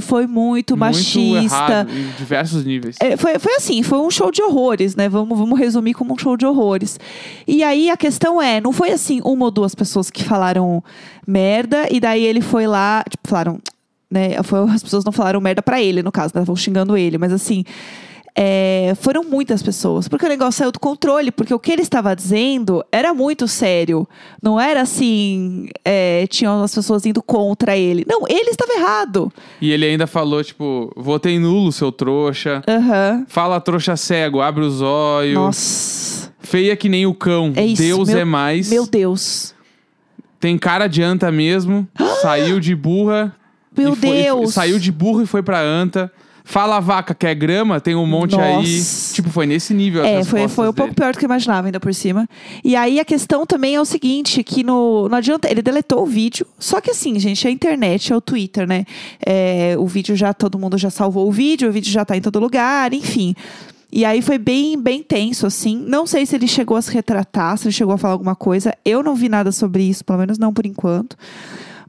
foi 0.00 0.26
muito, 0.26 0.76
machista. 0.76 1.18
muito 1.18 1.52
errado 1.54 1.90
em 1.90 2.10
diversos 2.16 2.64
níveis. 2.64 2.96
É, 3.00 3.16
foi, 3.16 3.38
foi 3.38 3.54
assim, 3.54 3.82
foi 3.82 3.98
um 3.98 4.10
show 4.10 4.30
de 4.30 4.42
horrores, 4.42 4.96
né? 4.96 5.08
Vamos, 5.08 5.38
vamos 5.38 5.58
resumir 5.58 5.94
como 5.94 6.14
um 6.14 6.18
show 6.18 6.36
de 6.36 6.46
horrores. 6.46 6.98
E 7.46 7.62
aí 7.62 7.90
a 7.90 7.96
questão 7.96 8.40
é, 8.40 8.60
não 8.60 8.72
foi 8.72 8.90
assim 8.90 9.20
uma 9.24 9.46
ou 9.46 9.50
duas 9.50 9.74
pessoas 9.74 10.10
que 10.10 10.24
falaram 10.24 10.82
merda 11.26 11.86
e 11.90 12.00
daí 12.00 12.24
ele 12.24 12.40
foi 12.40 12.66
lá, 12.66 13.04
tipo, 13.08 13.28
falaram, 13.28 13.58
né? 14.10 14.42
Foi, 14.42 14.60
as 14.70 14.82
pessoas 14.82 15.04
não 15.04 15.12
falaram 15.12 15.40
merda 15.40 15.62
pra 15.62 15.80
ele, 15.80 16.02
no 16.02 16.10
caso, 16.12 16.32
né? 16.34 16.40
Estavam 16.40 16.56
xingando 16.56 16.96
ele, 16.96 17.18
mas 17.18 17.32
assim. 17.32 17.64
É, 18.40 18.94
foram 19.00 19.24
muitas 19.24 19.60
pessoas, 19.64 20.06
porque 20.06 20.24
o 20.24 20.28
negócio 20.28 20.58
saiu 20.58 20.70
do 20.70 20.78
controle, 20.78 21.32
porque 21.32 21.52
o 21.52 21.58
que 21.58 21.72
ele 21.72 21.82
estava 21.82 22.14
dizendo 22.14 22.84
era 22.92 23.12
muito 23.12 23.48
sério. 23.48 24.08
Não 24.40 24.60
era 24.60 24.82
assim, 24.82 25.68
é, 25.84 26.24
tinham 26.28 26.62
as 26.62 26.72
pessoas 26.72 27.04
indo 27.04 27.20
contra 27.20 27.76
ele. 27.76 28.04
Não, 28.08 28.22
ele 28.28 28.50
estava 28.50 28.72
errado. 28.74 29.32
E 29.60 29.72
ele 29.72 29.84
ainda 29.86 30.06
falou, 30.06 30.44
tipo, 30.44 30.92
votei 30.96 31.36
nulo, 31.40 31.72
seu 31.72 31.90
trouxa. 31.90 32.62
Aham. 32.68 33.24
Fala 33.26 33.60
trouxa 33.60 33.96
cego, 33.96 34.40
abre 34.40 34.62
os 34.64 34.80
olhos. 34.80 35.34
Nossa. 35.34 36.32
Feia 36.38 36.76
que 36.76 36.88
nem 36.88 37.04
o 37.06 37.14
cão. 37.14 37.52
É 37.56 37.66
isso, 37.66 37.82
Deus 37.82 38.08
meu- 38.08 38.18
é 38.20 38.24
mais. 38.24 38.70
Meu 38.70 38.86
Deus. 38.86 39.52
Tem 40.38 40.56
cara 40.56 40.86
de 40.86 41.02
anta 41.02 41.32
mesmo. 41.32 41.88
saiu 42.22 42.60
de 42.60 42.72
burra. 42.76 43.34
Meu 43.76 43.96
foi- 43.96 44.22
Deus. 44.22 44.54
saiu 44.54 44.78
de 44.78 44.92
burro 44.92 45.22
e 45.22 45.26
foi 45.26 45.42
pra 45.42 45.60
anta. 45.60 46.10
Fala 46.48 46.80
vaca, 46.80 47.14
quer 47.14 47.34
grama? 47.34 47.78
Tem 47.78 47.94
um 47.94 48.06
monte 48.06 48.34
aí. 48.40 48.54
Nossa. 48.54 49.14
Tipo, 49.14 49.28
foi 49.28 49.44
nesse 49.44 49.74
nível. 49.74 50.02
as 50.02 50.08
É, 50.08 50.24
foi, 50.24 50.48
foi 50.48 50.66
um 50.66 50.72
pouco 50.72 50.94
pior 50.94 51.12
do 51.12 51.18
que 51.18 51.26
eu 51.26 51.28
imaginava, 51.28 51.68
ainda 51.68 51.78
por 51.78 51.92
cima. 51.92 52.26
E 52.64 52.74
aí 52.74 52.98
a 52.98 53.04
questão 53.04 53.44
também 53.44 53.74
é 53.74 53.80
o 53.80 53.84
seguinte: 53.84 54.42
que 54.42 54.64
no, 54.64 55.10
não 55.10 55.18
adianta. 55.18 55.50
Ele 55.50 55.60
deletou 55.60 56.02
o 56.02 56.06
vídeo. 56.06 56.46
Só 56.58 56.80
que 56.80 56.90
assim, 56.90 57.18
gente, 57.18 57.46
a 57.46 57.50
internet 57.50 58.14
é 58.14 58.16
o 58.16 58.20
Twitter, 58.22 58.66
né? 58.66 58.86
É, 59.20 59.76
o 59.78 59.86
vídeo 59.86 60.16
já, 60.16 60.32
todo 60.32 60.58
mundo 60.58 60.78
já 60.78 60.88
salvou 60.88 61.28
o 61.28 61.30
vídeo, 61.30 61.68
o 61.68 61.72
vídeo 61.72 61.92
já 61.92 62.02
tá 62.02 62.16
em 62.16 62.22
todo 62.22 62.38
lugar, 62.38 62.94
enfim. 62.94 63.34
E 63.92 64.06
aí 64.06 64.22
foi 64.22 64.38
bem, 64.38 64.80
bem 64.80 65.02
tenso, 65.02 65.46
assim. 65.46 65.76
Não 65.76 66.06
sei 66.06 66.24
se 66.24 66.34
ele 66.34 66.48
chegou 66.48 66.78
a 66.78 66.82
se 66.82 66.90
retratar, 66.90 67.58
se 67.58 67.66
ele 67.66 67.72
chegou 67.72 67.92
a 67.92 67.98
falar 67.98 68.14
alguma 68.14 68.34
coisa. 68.34 68.72
Eu 68.86 69.02
não 69.02 69.14
vi 69.14 69.28
nada 69.28 69.52
sobre 69.52 69.82
isso, 69.82 70.02
pelo 70.02 70.20
menos 70.20 70.38
não 70.38 70.54
por 70.54 70.64
enquanto. 70.64 71.14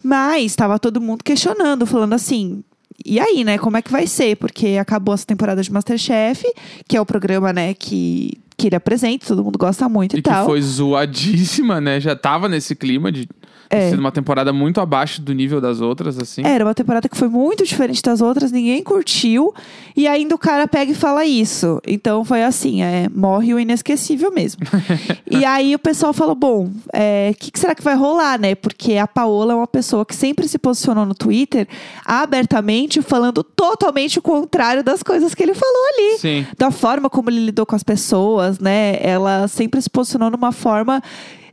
Mas 0.04 0.48
estava 0.48 0.78
todo 0.78 1.00
mundo 1.00 1.24
questionando, 1.24 1.86
falando 1.86 2.12
assim. 2.12 2.62
E 3.06 3.20
aí, 3.20 3.44
né, 3.44 3.58
como 3.58 3.78
é 3.78 3.82
que 3.82 3.92
vai 3.92 4.06
ser? 4.08 4.36
Porque 4.38 4.78
acabou 4.80 5.14
essa 5.16 5.26
temporada 5.26 5.62
de 5.62 5.72
Masterchef, 5.72 6.44
que 6.88 6.98
é 6.98 7.02
o 7.02 7.06
programa, 7.06 7.52
né, 7.54 7.74
que 7.74 8.38
que 8.58 8.68
ele 8.68 8.76
apresenta, 8.76 9.26
todo 9.26 9.42
mundo 9.42 9.58
gosta 9.58 9.88
muito 9.88 10.18
e, 10.18 10.20
E 10.20 10.22
que 10.22 10.30
tal. 10.30 10.46
foi 10.46 10.62
zoadíssima, 10.62 11.80
né? 11.80 11.98
Já 11.98 12.14
tava 12.14 12.50
nesse 12.50 12.76
clima 12.76 13.10
de 13.10 13.26
É. 13.70 13.92
ser 13.92 14.00
uma 14.00 14.12
temporada 14.12 14.52
muito 14.52 14.82
abaixo 14.82 15.22
do 15.22 15.32
nível 15.32 15.62
das 15.62 15.80
outras, 15.80 16.18
assim. 16.18 16.42
Era 16.44 16.66
uma 16.66 16.74
temporada 16.74 17.08
que 17.08 17.16
foi 17.16 17.28
muito 17.28 17.64
diferente 17.64 18.02
das 18.02 18.20
outras, 18.20 18.52
ninguém 18.52 18.82
curtiu. 18.82 19.54
E 19.96 20.08
ainda 20.08 20.34
o 20.34 20.38
cara 20.38 20.68
pega 20.68 20.92
e 20.92 20.96
fala 20.96 21.24
isso. 21.24 21.80
Então 21.86 22.26
foi 22.26 22.44
assim, 22.44 22.82
é, 22.82 23.08
morre 23.14 23.54
o 23.54 23.60
inesquecível 23.60 24.32
mesmo. 24.32 24.62
e 25.30 25.46
aí 25.46 25.76
o 25.76 25.80
pessoal 25.80 26.14
falou: 26.14 26.34
bom, 26.34 26.66
o 26.66 27.34
que, 27.38 27.52
que 27.52 27.60
será 27.60 27.76
que 27.76 27.84
vai 27.84 27.96
rolar, 27.96 28.40
né? 28.40 28.56
Porque 28.56 28.96
a 28.96 29.08
Paola 29.08 29.54
é 29.54 29.56
uma 29.56 29.68
pessoa 29.68 30.04
que 30.06 30.16
sempre 30.16 30.48
se 30.48 30.58
posicionou 30.58 31.06
no 31.06 31.14
Twitter 31.14 31.68
abertamente, 32.06 33.02
falando 33.02 33.44
totalmente 33.44 34.18
o 34.18 34.22
contrário 34.22 34.84
das 34.84 35.04
coisas 35.04 35.36
que 35.36 35.44
ele 35.44 35.54
falou 35.54 35.84
ali. 35.94 36.18
Sim. 36.18 36.48
Da 36.58 36.72
forma 36.72 37.10
como 37.10 37.30
ele 37.30 37.46
lidou 37.46 37.66
com 37.66 37.76
as 37.76 37.84
pessoas, 37.84 38.58
né? 38.60 38.98
Ela 39.02 39.48
sempre 39.48 39.80
se 39.80 39.90
posicionou 39.90 40.32
numa 40.32 40.52
forma 40.52 41.04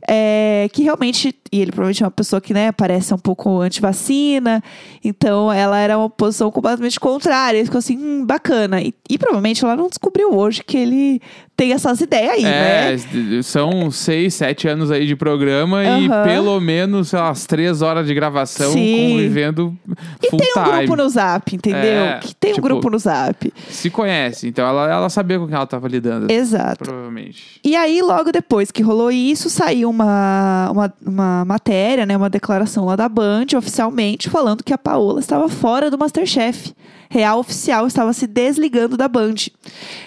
é, 0.07 0.69
que 0.71 0.83
realmente, 0.83 1.35
e 1.51 1.61
ele 1.61 1.71
provavelmente 1.71 2.03
é 2.03 2.05
uma 2.05 2.11
pessoa 2.11 2.41
que, 2.41 2.53
né, 2.53 2.71
parece 2.71 3.13
um 3.13 3.17
pouco 3.17 3.59
anti-vacina, 3.61 4.61
então 5.03 5.51
ela 5.51 5.77
era 5.79 5.97
uma 5.97 6.09
posição 6.09 6.51
completamente 6.51 6.99
contrária. 6.99 7.57
Ele 7.57 7.65
ficou 7.65 7.79
assim, 7.79 7.97
hum, 7.97 8.25
bacana. 8.25 8.81
E, 8.81 8.93
e 9.09 9.17
provavelmente 9.17 9.63
ela 9.63 9.75
não 9.75 9.87
descobriu 9.87 10.33
hoje 10.33 10.63
que 10.63 10.77
ele 10.77 11.21
tem 11.55 11.71
essas 11.73 11.99
ideias 12.01 12.33
aí, 12.33 12.45
É, 12.45 12.95
né? 13.15 13.41
são 13.41 13.89
seis, 13.89 14.35
sete 14.35 14.67
anos 14.67 14.91
aí 14.91 15.07
de 15.07 15.15
programa 15.15 15.83
e 15.83 16.07
Aham. 16.07 16.23
pelo 16.23 16.59
menos, 16.59 17.09
sei 17.09 17.17
lá, 17.17 17.29
umas 17.29 17.47
três 17.47 17.81
horas 17.81 18.05
de 18.05 18.13
gravação 18.13 18.71
Sim. 18.73 19.09
convivendo 19.13 19.75
E 20.21 20.29
tem 20.29 20.39
um 20.39 20.63
time. 20.63 20.77
grupo 20.85 20.95
no 20.95 21.09
Zap, 21.09 21.55
entendeu? 21.55 21.81
É, 21.81 22.19
que 22.19 22.35
tem 22.35 22.51
um 22.51 22.55
tipo, 22.55 22.67
grupo 22.67 22.91
no 22.91 22.99
Zap. 22.99 23.51
Se 23.69 23.89
conhece, 23.89 24.47
então 24.47 24.67
ela, 24.67 24.87
ela 24.87 25.09
sabia 25.09 25.39
com 25.39 25.47
quem 25.47 25.55
ela 25.55 25.65
tava 25.65 25.87
lidando. 25.87 26.31
Exato. 26.31 26.83
Provavelmente. 26.83 27.59
E 27.63 27.75
aí, 27.75 28.03
logo 28.03 28.31
depois 28.31 28.69
que 28.69 28.83
rolou 28.83 29.09
isso, 29.09 29.49
saiu 29.49 29.89
uma, 29.89 30.69
uma, 30.71 30.93
uma 31.37 31.45
matéria, 31.45 32.05
né, 32.05 32.17
uma 32.17 32.29
declaração 32.29 32.85
lá 32.85 32.95
da 32.95 33.07
Band, 33.07 33.45
oficialmente, 33.55 34.29
falando 34.29 34.63
que 34.63 34.73
a 34.73 34.77
Paola 34.77 35.19
estava 35.19 35.47
fora 35.47 35.91
do 35.91 35.97
Masterchef. 35.97 36.73
Real 37.09 37.39
oficial 37.39 37.87
estava 37.87 38.11
se 38.11 38.27
desligando 38.27 38.97
da 38.97 39.07
Band. 39.07 39.35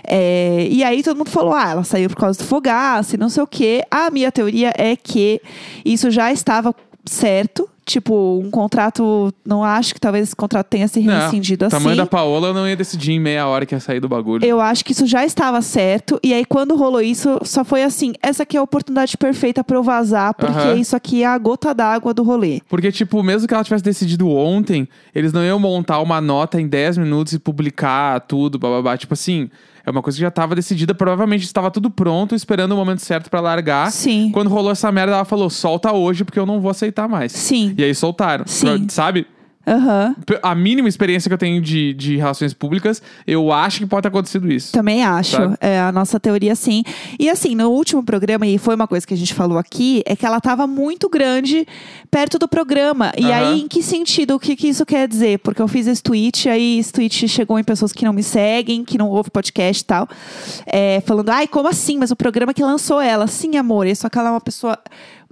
É, 0.05 0.69
e 0.71 0.85
aí 0.85 1.03
todo 1.03 1.17
mundo 1.17 1.31
falou: 1.31 1.55
ah, 1.55 1.71
ela 1.71 1.85
saiu 1.85 2.11
por 2.11 2.17
causa 2.17 2.39
do 2.39 2.45
fogaço 2.45 3.15
e 3.15 3.19
não 3.19 3.31
sei 3.31 3.43
o 3.43 3.47
quê. 3.47 3.83
A 3.91 4.11
minha 4.11 4.31
teoria 4.31 4.73
é 4.77 4.95
que 4.97 5.41
isso 5.85 6.11
já 6.11 6.31
estava 6.31 6.75
certo. 7.07 7.70
Tipo, 7.91 8.39
um 8.39 8.53
contrato. 8.53 9.35
Não 9.45 9.65
acho 9.65 9.93
que 9.93 10.01
talvez 10.01 10.29
esse 10.29 10.37
contrato 10.37 10.69
tenha 10.69 10.87
se 10.87 11.01
Não, 11.01 11.13
rescindido 11.13 11.65
o 11.65 11.67
assim. 11.67 11.77
tamanho 11.77 11.97
da 11.97 12.07
Paola 12.07 12.53
não 12.53 12.69
ia 12.69 12.77
decidir 12.77 13.11
em 13.11 13.19
meia 13.19 13.49
hora 13.49 13.67
que 13.67 13.75
ia 13.75 13.81
sair 13.81 13.99
do 13.99 14.09
bagulho. 14.09 14.45
Eu 14.47 14.61
acho 14.61 14.85
que 14.85 14.93
isso 14.93 15.07
já 15.07 15.25
estava 15.25 15.61
certo. 15.61 16.21
E 16.23 16.33
aí, 16.33 16.45
quando 16.45 16.77
rolou 16.77 17.01
isso, 17.01 17.41
só 17.43 17.65
foi 17.65 17.83
assim: 17.83 18.13
essa 18.23 18.45
aqui 18.45 18.57
é 18.57 18.61
a 18.61 18.63
oportunidade 18.63 19.17
perfeita 19.17 19.65
pra 19.65 19.77
eu 19.77 19.83
vazar, 19.83 20.35
porque 20.35 20.75
isso 20.75 20.95
aqui 20.95 21.25
é 21.25 21.27
a 21.27 21.37
gota 21.37 21.75
d'água 21.75 22.15
do 22.15 22.23
rolê. 22.23 22.61
Porque, 22.69 22.93
tipo, 22.93 23.21
mesmo 23.25 23.49
que 23.49 23.55
ela 23.55 23.65
tivesse 23.65 23.83
decidido 23.83 24.29
ontem, 24.29 24.89
eles 25.13 25.33
não 25.33 25.43
iam 25.45 25.59
montar 25.59 25.99
uma 25.99 26.21
nota 26.21 26.61
em 26.61 26.69
10 26.69 26.99
minutos 26.99 27.33
e 27.33 27.41
publicar 27.41 28.21
tudo, 28.21 28.57
bababá. 28.57 28.97
Tipo 28.97 29.15
assim, 29.15 29.51
é 29.85 29.91
uma 29.91 30.03
coisa 30.03 30.17
que 30.17 30.23
já 30.23 30.31
tava 30.31 30.55
decidida, 30.55 30.95
provavelmente 30.95 31.45
estava 31.45 31.71
tudo 31.71 31.91
pronto, 31.91 32.35
esperando 32.35 32.73
o 32.73 32.77
momento 32.77 33.01
certo 33.01 33.31
pra 33.31 33.41
largar. 33.41 33.91
Sim. 33.91 34.31
Quando 34.33 34.49
rolou 34.49 34.73
essa 34.73 34.91
merda, 34.93 35.15
ela 35.15 35.25
falou: 35.25 35.51
solta 35.51 35.93
hoje, 35.93 36.25
porque 36.25 36.39
eu 36.39 36.47
não 36.47 36.61
vou 36.61 36.71
aceitar 36.71 37.09
mais. 37.09 37.33
Sim. 37.33 37.75
E 37.77 37.85
aí 37.85 37.95
soltaram. 37.95 38.45
Sim. 38.47 38.87
Sabe? 38.89 39.27
Aham. 39.67 40.17
A 40.43 40.55
mínima 40.55 40.89
experiência 40.89 41.29
que 41.29 41.35
eu 41.35 41.39
tenho 41.39 41.61
de, 41.61 41.93
de 41.93 42.17
relações 42.17 42.55
públicas, 42.55 43.03
eu 43.27 43.53
acho 43.53 43.81
que 43.81 43.87
pode 43.87 44.03
ter 44.03 44.09
acontecido 44.09 44.51
isso. 44.51 44.73
Também 44.73 45.05
acho. 45.05 45.37
Sabe? 45.37 45.57
É 45.61 45.79
a 45.81 45.93
nossa 45.93 46.19
teoria, 46.19 46.55
sim. 46.55 46.83
E 47.19 47.29
assim, 47.29 47.55
no 47.55 47.69
último 47.71 48.03
programa, 48.03 48.47
e 48.47 48.57
foi 48.57 48.75
uma 48.75 48.89
coisa 48.89 49.07
que 49.07 49.13
a 49.13 49.17
gente 49.17 49.35
falou 49.35 49.59
aqui, 49.59 50.03
é 50.07 50.17
que 50.17 50.25
ela 50.25 50.41
tava 50.41 50.67
muito 50.67 51.09
grande 51.09 51.67
perto 52.11 52.39
do 52.39 52.49
programa. 52.49 53.13
E 53.17 53.25
Aham. 53.27 53.35
aí, 53.35 53.61
em 53.61 53.69
que 53.69 53.83
sentido? 53.83 54.35
O 54.35 54.41
que, 54.41 54.57
que 54.57 54.69
isso 54.69 54.85
quer 54.87 55.07
dizer? 55.07 55.39
Porque 55.41 55.61
eu 55.61 55.69
fiz 55.69 55.87
esse 55.87 56.03
tweet, 56.03 56.49
aí 56.49 56.79
esse 56.79 56.93
tweet 56.93 57.29
chegou 57.29 57.59
em 57.59 57.65
pessoas 57.65 57.93
que 57.93 58.05
não 58.05 58.13
me 58.13 58.23
seguem, 58.23 58.85
que 58.85 58.97
não 58.97 59.09
ouvem 59.09 59.31
podcast 59.31 59.83
e 59.83 59.87
tal. 59.87 60.09
é, 60.67 61.03
falando, 61.03 61.29
ai, 61.29 61.47
como 61.47 61.69
assim? 61.69 61.99
Mas 61.99 62.11
o 62.11 62.17
programa 62.17 62.55
que 62.55 62.63
lançou 62.63 63.01
ela. 63.01 63.27
Sim, 63.27 63.57
amor. 63.57 63.87
Só 63.95 64.09
que 64.09 64.19
ela 64.19 64.29
é 64.29 64.33
uma 64.33 64.41
pessoa 64.41 64.79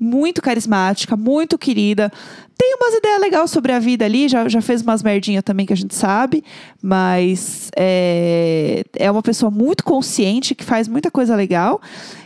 muito 0.01 0.41
carismática, 0.41 1.17
muito 1.17 1.59
querida. 1.59 2.13
Tem 2.57 2.75
umas 2.75 2.95
ideias 2.95 3.21
legais 3.21 3.51
sobre 3.51 3.73
a 3.73 3.79
vida 3.79 4.05
ali, 4.05 4.29
já, 4.29 4.49
já 4.49 4.61
fez 4.61 4.83
umas 4.83 5.03
merdinhas 5.03 5.45
também 5.45 5.65
que 5.65 5.73
a 5.73 5.77
gente 5.77 5.95
sabe, 5.95 6.43
mas 6.83 7.71
é, 7.77 8.85
é 8.97 9.11
uma 9.11 9.23
pessoa 9.23 9.51
muito 9.51 9.85
consciente, 9.85 10.55
que 10.55 10.65
faz 10.65 10.89
muita 10.89 11.11
coisa 11.11 11.37
legal. 11.37 11.81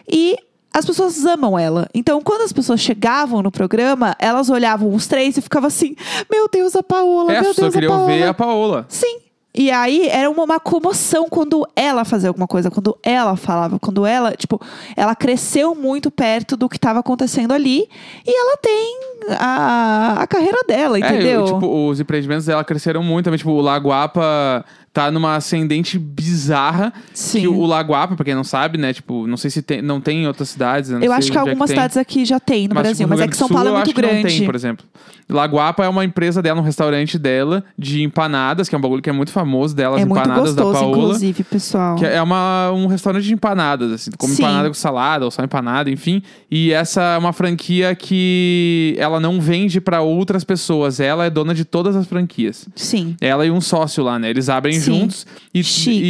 E 0.08 0.36
as 0.72 0.86
pessoas 0.86 1.24
amam 1.26 1.58
ela. 1.58 1.88
Então, 1.92 2.22
quando 2.22 2.42
as 2.42 2.52
pessoas 2.52 2.80
chegavam 2.80 3.42
no 3.42 3.52
programa, 3.52 4.16
elas 4.18 4.48
olhavam 4.48 4.94
os 4.94 5.06
três 5.06 5.36
e 5.36 5.42
ficavam 5.42 5.68
assim: 5.68 5.94
Meu 6.30 6.48
Deus, 6.48 6.74
a 6.74 6.82
Paola, 6.82 7.32
é, 7.32 7.40
meu 7.42 7.54
Deus, 7.54 7.68
a 7.68 7.70
queriam 7.70 7.92
Paola. 7.92 8.06
ver 8.06 8.22
a 8.24 8.34
Paola. 8.34 8.86
Sim. 8.88 9.21
E 9.54 9.70
aí 9.70 10.08
era 10.08 10.30
uma, 10.30 10.44
uma 10.44 10.60
comoção 10.60 11.28
quando 11.28 11.66
ela 11.76 12.04
fazia 12.04 12.30
alguma 12.30 12.46
coisa, 12.46 12.70
quando 12.70 12.96
ela 13.02 13.36
falava, 13.36 13.78
quando 13.78 14.06
ela, 14.06 14.32
tipo, 14.32 14.60
ela 14.96 15.14
cresceu 15.14 15.74
muito 15.74 16.10
perto 16.10 16.56
do 16.56 16.68
que 16.68 16.76
estava 16.76 17.00
acontecendo 17.00 17.52
ali 17.52 17.86
e 18.26 18.40
ela 18.40 18.56
tem 18.56 19.00
a, 19.38 20.22
a 20.22 20.26
carreira 20.26 20.58
dela, 20.66 20.98
entendeu? 20.98 21.44
É, 21.46 21.50
eu, 21.50 21.54
tipo, 21.54 21.88
os 21.88 22.00
empreendimentos 22.00 22.46
dela 22.46 22.64
cresceram 22.64 23.02
muito 23.02 23.26
também. 23.26 23.36
Tipo, 23.36 23.50
o 23.50 23.60
Lagoapa 23.60 24.64
tá 24.92 25.10
numa 25.10 25.36
ascendente 25.36 25.98
bizarra. 25.98 26.92
Sim. 27.14 27.40
Que 27.40 27.48
o 27.48 27.64
Lagoapa, 27.64 28.14
pra 28.14 28.24
quem 28.24 28.34
não 28.34 28.44
sabe, 28.44 28.76
né? 28.76 28.92
Tipo, 28.92 29.26
não 29.26 29.36
sei 29.36 29.50
se 29.50 29.62
tem, 29.62 29.80
não 29.80 30.00
tem 30.00 30.24
em 30.24 30.26
outras 30.26 30.50
cidades. 30.50 30.90
eu 30.90 31.00
eu 31.00 31.12
acho 31.12 31.30
que 31.30 31.38
onde 31.38 31.48
é 31.48 31.50
algumas 31.50 31.68
tem. 31.68 31.76
cidades 31.76 31.96
aqui 31.96 32.24
já 32.24 32.38
tem 32.38 32.68
no 32.68 32.74
Brasil, 32.74 33.06
tipo, 33.06 33.08
mas 33.08 33.20
é 33.20 33.28
que 33.28 33.36
São 33.36 33.48
Paulo 33.48 33.64
é 33.64 33.70
Sul, 33.70 33.78
eu 33.78 33.84
muito 33.84 33.94
que 33.94 34.00
grande. 34.00 34.22
Não 34.22 34.30
tem, 34.30 34.44
por 34.44 34.54
exemplo. 34.54 34.86
Lagoapa 35.28 35.84
é 35.84 35.88
uma 35.88 36.04
empresa 36.04 36.42
dela, 36.42 36.60
um 36.60 36.64
restaurante 36.64 37.18
dela 37.18 37.64
de 37.78 38.02
empanadas, 38.02 38.68
que 38.68 38.74
é 38.74 38.78
um 38.78 38.80
bagulho 38.80 39.00
que 39.00 39.08
é 39.08 39.12
muito 39.12 39.32
famoso 39.32 39.74
dela, 39.74 39.98
é 39.98 40.04
muito 40.04 40.18
empanadas 40.20 40.54
da 40.54 40.62
gostoso, 40.62 40.84
Paola. 40.84 41.04
inclusive, 41.04 41.44
pessoal. 41.44 41.96
Que 41.96 42.04
é 42.04 42.20
uma, 42.20 42.70
um 42.72 42.86
restaurante 42.86 43.24
de 43.24 43.32
empanadas, 43.32 43.90
assim. 43.92 44.10
Tu 44.10 44.18
come 44.18 44.34
Sim. 44.34 44.42
empanada 44.42 44.68
com 44.68 44.74
salada 44.74 45.24
ou 45.24 45.30
só 45.30 45.42
empanada, 45.42 45.90
enfim. 45.90 46.22
E 46.50 46.72
essa 46.72 47.00
é 47.02 47.18
uma 47.18 47.32
franquia 47.32 47.94
que 47.94 48.94
ela 48.98 49.18
não 49.18 49.40
vende 49.40 49.80
pra 49.80 50.02
outras 50.02 50.44
pessoas. 50.44 51.00
Ela 51.00 51.26
é 51.26 51.30
dona 51.30 51.54
de 51.54 51.64
todas 51.64 51.96
as 51.96 52.06
franquias. 52.06 52.68
Sim. 52.74 53.16
Ela 53.20 53.46
e 53.46 53.50
um 53.50 53.60
sócio 53.60 54.04
lá, 54.04 54.18
né? 54.18 54.30
Eles 54.30 54.48
abrem 54.48 54.74
Sim. 54.74 54.81
Juntos 54.84 55.26
e, 55.54 55.62
Chique. 55.62 56.00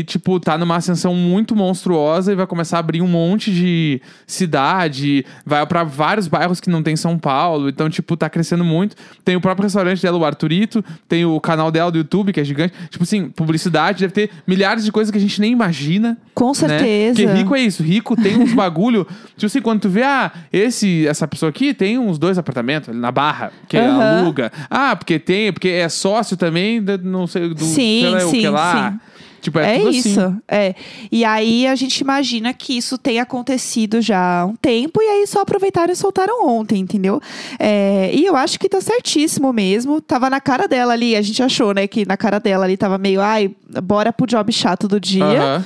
e, 0.00 0.04
tipo, 0.04 0.38
tá 0.40 0.56
numa 0.58 0.76
ascensão 0.76 1.14
muito 1.14 1.54
monstruosa 1.56 2.32
e 2.32 2.36
vai 2.36 2.46
começar 2.46 2.76
a 2.76 2.80
abrir 2.80 3.02
um 3.02 3.06
monte 3.08 3.52
de 3.52 4.00
cidade, 4.26 5.24
vai 5.44 5.64
pra 5.66 5.84
vários 5.84 6.26
bairros 6.28 6.60
que 6.60 6.68
não 6.70 6.82
tem 6.82 6.94
em 6.94 6.96
São 6.96 7.18
Paulo. 7.18 7.68
Então, 7.68 7.88
tipo, 7.88 8.16
tá 8.16 8.28
crescendo 8.28 8.64
muito. 8.64 8.96
Tem 9.24 9.36
o 9.36 9.40
próprio 9.40 9.64
restaurante 9.64 10.02
dela, 10.02 10.18
o 10.18 10.24
Arturito, 10.24 10.84
tem 11.08 11.24
o 11.24 11.40
canal 11.40 11.70
dela 11.70 11.90
do 11.90 11.98
YouTube, 11.98 12.32
que 12.32 12.40
é 12.40 12.44
gigante. 12.44 12.74
Tipo 12.90 13.04
assim, 13.04 13.28
publicidade, 13.30 14.00
deve 14.00 14.12
ter 14.12 14.30
milhares 14.46 14.84
de 14.84 14.92
coisas 14.92 15.10
que 15.10 15.18
a 15.18 15.20
gente 15.20 15.40
nem 15.40 15.52
imagina. 15.52 16.18
Com 16.34 16.48
Né? 16.48 16.54
certeza. 16.54 17.20
Porque 17.22 17.38
rico 17.38 17.54
é 17.54 17.60
isso, 17.60 17.82
rico 17.82 18.16
tem 18.16 18.36
uns 18.36 18.52
bagulho. 18.52 19.06
tipo 19.36 19.46
assim, 19.46 19.60
quando 19.60 19.80
tu 19.82 19.88
vê, 19.88 20.02
ah, 20.02 20.32
esse, 20.52 21.06
essa 21.06 21.26
pessoa 21.28 21.50
aqui 21.50 21.72
tem 21.74 21.98
uns 21.98 22.18
dois 22.18 22.38
apartamentos 22.38 22.94
na 22.94 23.10
barra, 23.12 23.52
que 23.68 23.76
Aham. 23.76 24.20
aluga. 24.20 24.50
Ah, 24.68 24.96
porque 24.96 25.18
tem, 25.18 25.52
porque 25.52 25.68
é 25.68 25.88
sócio 25.88 26.36
também, 26.36 26.80
não 27.02 27.26
sei, 27.26 27.48
do 27.48 27.64
Sim, 27.64 28.02
sei 28.28 28.28
lá, 28.28 28.28
o 28.28 28.30
que 28.32 28.40
sim, 28.40 28.48
lá. 28.48 28.92
sim. 28.92 29.00
Tipo, 29.40 29.58
é, 29.58 29.76
É, 29.76 29.78
tudo 29.78 29.90
isso, 29.90 30.20
assim. 30.20 30.38
é. 30.46 30.74
E 31.10 31.24
aí 31.24 31.66
a 31.66 31.74
gente 31.74 31.98
imagina 32.00 32.52
que 32.52 32.76
isso 32.76 32.98
tenha 32.98 33.22
acontecido 33.22 34.00
já 34.02 34.40
há 34.40 34.44
um 34.44 34.54
tempo, 34.54 35.00
e 35.00 35.06
aí 35.06 35.26
só 35.26 35.40
aproveitaram 35.40 35.90
e 35.90 35.96
soltaram 35.96 36.46
ontem, 36.46 36.78
entendeu? 36.78 37.20
É, 37.58 38.10
e 38.12 38.26
eu 38.26 38.36
acho 38.36 38.58
que 38.60 38.68
tá 38.68 38.80
certíssimo 38.82 39.50
mesmo. 39.52 39.98
Tava 40.00 40.28
na 40.28 40.40
cara 40.40 40.68
dela 40.68 40.92
ali, 40.92 41.16
a 41.16 41.22
gente 41.22 41.42
achou, 41.42 41.72
né, 41.72 41.86
que 41.86 42.04
na 42.04 42.18
cara 42.18 42.38
dela 42.38 42.64
ali 42.66 42.76
tava 42.76 42.98
meio, 42.98 43.20
ai, 43.22 43.50
bora 43.82 44.12
pro 44.12 44.26
job 44.26 44.52
chato 44.52 44.86
do 44.86 45.00
dia. 45.00 45.24
Aham. 45.24 45.64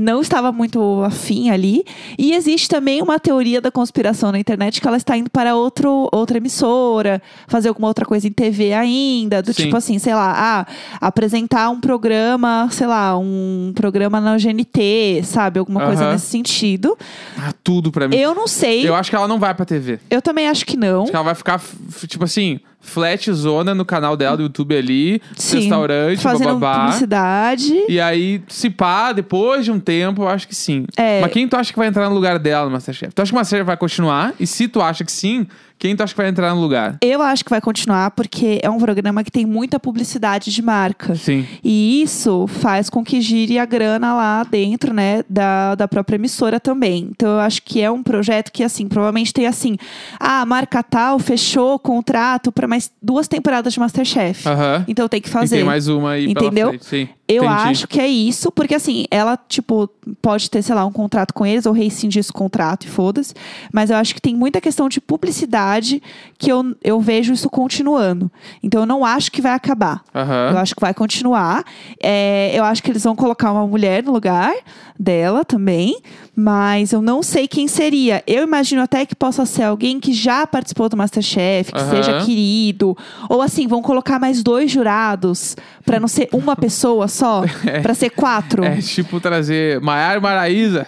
Não 0.00 0.22
estava 0.22 0.50
muito 0.50 1.02
afim 1.04 1.50
ali. 1.50 1.84
E 2.18 2.32
existe 2.32 2.68
também 2.68 3.02
uma 3.02 3.18
teoria 3.20 3.60
da 3.60 3.70
conspiração 3.70 4.32
na 4.32 4.38
internet 4.38 4.80
que 4.80 4.88
ela 4.88 4.96
está 4.96 5.14
indo 5.16 5.28
para 5.28 5.54
outro, 5.54 6.08
outra 6.10 6.38
emissora, 6.38 7.20
fazer 7.46 7.68
alguma 7.68 7.86
outra 7.88 8.06
coisa 8.06 8.26
em 8.26 8.32
TV 8.32 8.72
ainda. 8.72 9.42
Do 9.42 9.52
Sim. 9.52 9.64
tipo 9.64 9.76
assim, 9.76 9.98
sei 9.98 10.14
lá, 10.14 10.32
ah, 10.34 10.66
apresentar 11.00 11.68
um 11.68 11.78
programa, 11.78 12.66
sei 12.70 12.86
lá, 12.86 13.16
um 13.18 13.72
programa 13.74 14.20
na 14.22 14.38
GNT, 14.38 15.22
sabe? 15.24 15.58
Alguma 15.58 15.84
coisa 15.84 16.04
Aham. 16.04 16.12
nesse 16.12 16.26
sentido. 16.26 16.96
Ah, 17.38 17.52
tudo 17.62 17.92
pra 17.92 18.08
mim. 18.08 18.16
Eu 18.16 18.34
não 18.34 18.46
sei. 18.46 18.82
Eu 18.82 18.86
Eu, 18.88 18.94
acho 18.94 19.10
que 19.10 19.16
ela 19.16 19.28
não 19.28 19.38
vai 19.38 19.54
pra 19.54 19.66
TV. 19.66 19.98
também 20.22 20.48
acho 20.48 20.64
que 20.64 20.76
não. 20.76 21.02
Acho 21.02 21.10
que 21.10 21.16
ela 21.16 21.24
vai 21.24 21.34
ficar, 21.34 21.60
tipo 22.08 22.24
assim, 22.24 22.58
flat 22.80 23.30
zona 23.32 23.74
no 23.74 23.84
canal 23.84 24.16
dela 24.16 24.36
do 24.36 24.42
YouTube 24.44 24.76
ali, 24.76 25.20
Sim. 25.36 25.60
restaurante, 25.60 26.20
Fazendo 26.20 26.54
bababá. 26.56 26.84
publicidade. 26.86 27.72
E 27.88 28.00
aí, 28.00 28.42
se 28.48 28.70
pá, 28.70 29.12
depois 29.12 29.64
de 29.64 29.70
um 29.70 29.78
tempo, 29.78 30.22
eu 30.22 30.28
acho 30.28 30.48
que 30.48 30.54
sim. 30.54 30.86
É. 30.96 31.20
Mas 31.20 31.30
quem 31.32 31.46
tu 31.46 31.56
acha 31.56 31.72
que 31.72 31.78
vai 31.78 31.88
entrar 31.88 32.08
no 32.08 32.14
lugar 32.14 32.38
dela 32.38 32.64
no 32.64 32.70
Masterchef? 32.72 33.12
Tu 33.14 33.22
acha 33.22 33.30
que 33.30 33.36
o 33.36 33.38
Masterchef 33.38 33.66
vai 33.66 33.76
continuar? 33.76 34.34
E 34.40 34.46
se 34.46 34.66
tu 34.66 34.80
acha 34.80 35.04
que 35.04 35.12
sim, 35.12 35.46
quem 35.80 35.96
tu 35.96 36.02
acha 36.02 36.12
que 36.12 36.16
vai 36.20 36.28
entrar 36.28 36.54
no 36.54 36.60
lugar? 36.60 36.98
Eu 37.02 37.22
acho 37.22 37.42
que 37.44 37.50
vai 37.50 37.60
continuar 37.60 38.10
porque 38.12 38.60
é 38.62 38.68
um 38.70 38.78
programa 38.78 39.24
que 39.24 39.30
tem 39.30 39.44
muita 39.46 39.80
publicidade 39.80 40.52
de 40.52 40.62
marca. 40.62 41.14
Sim. 41.16 41.46
E 41.64 42.02
isso 42.02 42.46
faz 42.46 42.88
com 42.90 43.02
que 43.02 43.20
gire 43.20 43.58
a 43.58 43.64
grana 43.64 44.14
lá 44.14 44.44
dentro, 44.44 44.92
né, 44.92 45.24
da, 45.28 45.74
da 45.74 45.88
própria 45.88 46.16
emissora 46.16 46.60
também. 46.60 47.08
Então, 47.10 47.30
eu 47.30 47.40
acho 47.40 47.62
que 47.62 47.80
é 47.80 47.90
um 47.90 48.02
projeto 48.02 48.52
que, 48.52 48.62
assim, 48.62 48.86
provavelmente 48.86 49.32
tem 49.32 49.46
assim: 49.46 49.76
ah, 50.20 50.42
a 50.42 50.46
marca 50.46 50.82
tal 50.82 51.18
fechou 51.18 51.78
contrato 51.78 52.52
para 52.52 52.68
mais 52.68 52.90
duas 53.02 53.26
temporadas 53.26 53.72
de 53.72 53.80
Masterchef. 53.80 54.46
Aham. 54.46 54.84
Então, 54.86 55.08
tem 55.08 55.20
que 55.20 55.28
E 55.28 55.32
fazer. 55.32 55.56
tem 55.56 55.64
mais 55.64 55.88
uma 55.88 56.10
aí 56.12 56.26
Entendeu? 56.30 56.68
frente. 56.68 56.84
Sim. 56.84 57.08
Eu 57.30 57.44
Entendi. 57.44 57.60
acho 57.68 57.86
que 57.88 58.00
é 58.00 58.08
isso, 58.08 58.50
porque 58.50 58.74
assim, 58.74 59.04
ela, 59.10 59.38
tipo, 59.48 59.88
pode 60.20 60.50
ter, 60.50 60.62
sei 60.62 60.74
lá, 60.74 60.84
um 60.84 60.90
contrato 60.90 61.32
com 61.32 61.46
eles 61.46 61.64
ou 61.64 61.72
rescindir 61.72 62.18
esse 62.18 62.32
contrato 62.32 62.86
e 62.86 62.88
foda-se. 62.88 63.32
Mas 63.72 63.90
eu 63.90 63.96
acho 63.96 64.14
que 64.14 64.20
tem 64.20 64.34
muita 64.34 64.60
questão 64.60 64.88
de 64.88 65.00
publicidade 65.00 66.02
que 66.38 66.50
eu, 66.50 66.74
eu 66.82 67.00
vejo 67.00 67.32
isso 67.32 67.48
continuando. 67.48 68.30
Então 68.62 68.80
eu 68.80 68.86
não 68.86 69.04
acho 69.04 69.30
que 69.30 69.40
vai 69.40 69.52
acabar. 69.52 70.02
Aham. 70.14 70.50
Eu 70.52 70.58
acho 70.58 70.74
que 70.74 70.80
vai 70.80 70.92
continuar. 70.92 71.64
É, 72.02 72.50
eu 72.52 72.64
acho 72.64 72.82
que 72.82 72.90
eles 72.90 73.04
vão 73.04 73.14
colocar 73.14 73.52
uma 73.52 73.66
mulher 73.66 74.02
no 74.02 74.10
lugar 74.12 74.52
dela 74.98 75.44
também, 75.44 75.98
mas 76.34 76.92
eu 76.92 77.00
não 77.00 77.22
sei 77.22 77.46
quem 77.46 77.68
seria. 77.68 78.22
Eu 78.26 78.42
imagino 78.42 78.82
até 78.82 79.06
que 79.06 79.14
possa 79.14 79.46
ser 79.46 79.62
alguém 79.62 80.00
que 80.00 80.12
já 80.12 80.46
participou 80.46 80.88
do 80.88 80.96
Masterchef, 80.96 81.72
que 81.72 81.78
Aham. 81.80 81.90
seja 81.90 82.24
querido. 82.24 82.96
Ou 83.28 83.40
assim, 83.40 83.66
vão 83.66 83.80
colocar 83.82 84.18
mais 84.18 84.42
dois 84.42 84.70
jurados 84.70 85.56
pra 85.84 86.00
não 86.00 86.08
ser 86.08 86.28
uma 86.32 86.56
pessoa 86.56 87.08
só, 87.08 87.19
pra 87.82 87.94
ser 87.94 88.10
quatro. 88.10 88.64
É 88.64 88.76
tipo 88.76 89.20
trazer 89.20 89.80
Maiara 89.80 90.18
e 90.18 90.22
Maraísa 90.22 90.86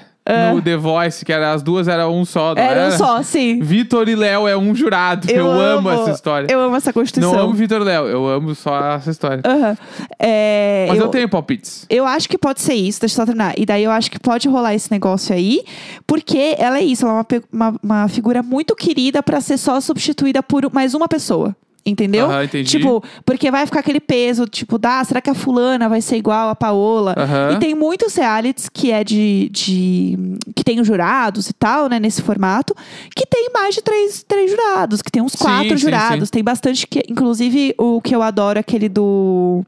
no 0.52 0.62
The 0.62 0.76
Voice, 0.76 1.24
que 1.24 1.32
era, 1.32 1.52
as 1.52 1.62
duas 1.62 1.88
eram 1.88 2.16
um 2.16 2.24
só, 2.24 2.52
Era 2.52 2.62
era? 2.62 2.94
um 2.94 2.96
só, 2.96 3.22
sim. 3.22 3.60
Vitor 3.60 4.08
e 4.08 4.14
Léo 4.14 4.46
é 4.46 4.56
um 4.56 4.74
jurado. 4.74 5.28
Eu, 5.30 5.50
amo, 5.50 5.90
essa 5.90 6.12
história. 6.12 6.46
Eu 6.50 6.60
amo 6.60 6.76
essa 6.76 6.92
constituição. 6.92 7.32
Não 7.32 7.40
amo 7.40 7.54
Vitor 7.54 7.80
e 7.80 7.84
Léo, 7.84 8.06
eu 8.06 8.28
amo 8.28 8.54
só 8.54 8.94
essa 8.94 9.10
história. 9.10 9.42
Aham. 9.44 9.76
É, 10.18 10.86
Mas 10.88 10.98
eu... 10.98 11.08
tenho 11.08 11.28
palpites. 11.28 11.86
Eu 11.90 12.06
acho 12.06 12.28
que 12.28 12.38
pode 12.38 12.60
ser 12.60 12.74
isso, 12.74 13.00
deixa 13.00 13.14
eu 13.14 13.16
só 13.16 13.26
terminar. 13.26 13.54
E 13.58 13.66
daí 13.66 13.82
eu 13.82 13.90
acho 13.90 14.10
que 14.10 14.18
pode 14.18 14.48
rolar 14.48 14.74
esse 14.74 14.90
negócio 14.90 15.34
aí, 15.34 15.64
porque 16.06 16.54
ela 16.58 16.78
é 16.78 16.84
isso, 16.84 17.04
ela 17.04 17.14
é 17.14 17.16
uma, 17.16 17.26
uma, 17.52 17.80
uma 17.82 18.08
figura 18.08 18.42
muito 18.42 18.76
querida 18.76 19.22
pra 19.22 19.40
ser 19.40 19.58
só 19.58 19.80
substituída 19.80 20.42
por 20.42 20.72
mais 20.72 20.94
uma 20.94 21.08
pessoa. 21.08 21.56
Entendeu? 21.84 22.26
Aham, 22.26 22.44
entendi. 22.44 22.70
Tipo, 22.70 23.02
porque 23.24 23.50
vai 23.50 23.66
ficar 23.66 23.80
aquele 23.80 23.98
peso, 23.98 24.46
tipo, 24.46 24.78
dá, 24.78 25.02
será 25.02 25.20
que 25.20 25.28
a 25.28 25.34
fulana 25.34 25.88
vai 25.88 26.00
ser 26.00 26.16
igual 26.16 26.48
a 26.48 26.54
Paola? 26.54 27.14
Aham. 27.18 27.54
E 27.54 27.58
tem 27.58 27.74
muitos 27.74 28.14
realities 28.14 28.68
que 28.68 28.92
é 28.92 29.02
de, 29.02 29.48
de. 29.50 30.16
que 30.54 30.62
tem 30.62 30.80
os 30.80 30.86
jurados 30.86 31.48
e 31.48 31.52
tal, 31.52 31.88
né, 31.88 31.98
nesse 31.98 32.22
formato, 32.22 32.74
que 33.16 33.26
tem 33.26 33.50
mais 33.52 33.74
de 33.74 33.82
três, 33.82 34.22
três 34.22 34.50
jurados, 34.50 35.02
que 35.02 35.10
tem 35.10 35.20
uns 35.20 35.32
Sim, 35.32 35.38
quatro 35.38 35.70
sim, 35.70 35.76
jurados. 35.78 36.30
Tem 36.30 36.44
bastante 36.44 36.86
que. 36.86 37.02
Inclusive, 37.08 37.74
o 37.76 38.00
que 38.00 38.14
eu 38.14 38.22
adoro 38.22 38.58
é 38.58 38.60
aquele 38.60 38.88
do. 38.88 39.64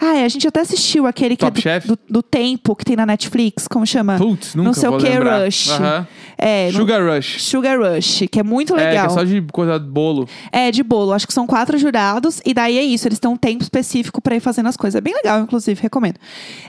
Ah, 0.00 0.16
é, 0.16 0.24
a 0.24 0.28
gente 0.28 0.46
até 0.46 0.60
assistiu 0.60 1.06
aquele 1.06 1.36
que 1.36 1.44
Top 1.44 1.68
é 1.68 1.80
do, 1.80 1.88
do, 1.88 1.98
do 2.08 2.22
tempo 2.22 2.76
que 2.76 2.84
tem 2.84 2.94
na 2.94 3.04
Netflix, 3.04 3.66
como 3.66 3.84
chama? 3.86 4.16
Putz, 4.16 4.54
nunca 4.54 4.66
não 4.68 4.72
sei 4.74 4.88
o 4.88 4.96
que, 4.96 5.08
lembrar. 5.08 5.44
Rush. 5.44 5.70
É, 6.36 6.66
no- 6.70 6.78
Sugar 6.78 7.04
Rush. 7.04 7.42
Sugar 7.42 7.78
Rush, 7.80 8.22
que 8.30 8.38
é 8.38 8.42
muito 8.44 8.74
É, 8.76 8.78
que 8.80 8.84
legal. 8.90 9.06
é 9.06 9.08
só 9.08 9.24
de 9.24 9.42
coisa 9.52 9.78
de 9.78 9.86
bolo. 9.86 10.28
É, 10.52 10.70
de 10.70 10.82
bolo. 10.84 11.12
Acho 11.12 11.26
que 11.26 11.32
são 11.32 11.46
quatro 11.46 11.76
jurados. 11.76 12.40
E 12.46 12.54
daí 12.54 12.78
é 12.78 12.82
isso. 12.84 13.08
Eles 13.08 13.18
têm 13.18 13.28
um 13.30 13.36
tempo 13.36 13.62
específico 13.62 14.20
pra 14.22 14.36
ir 14.36 14.40
fazendo 14.40 14.68
as 14.68 14.76
coisas. 14.76 14.96
É 14.96 15.00
bem 15.00 15.14
legal, 15.14 15.40
inclusive, 15.40 15.80
recomendo. 15.82 16.16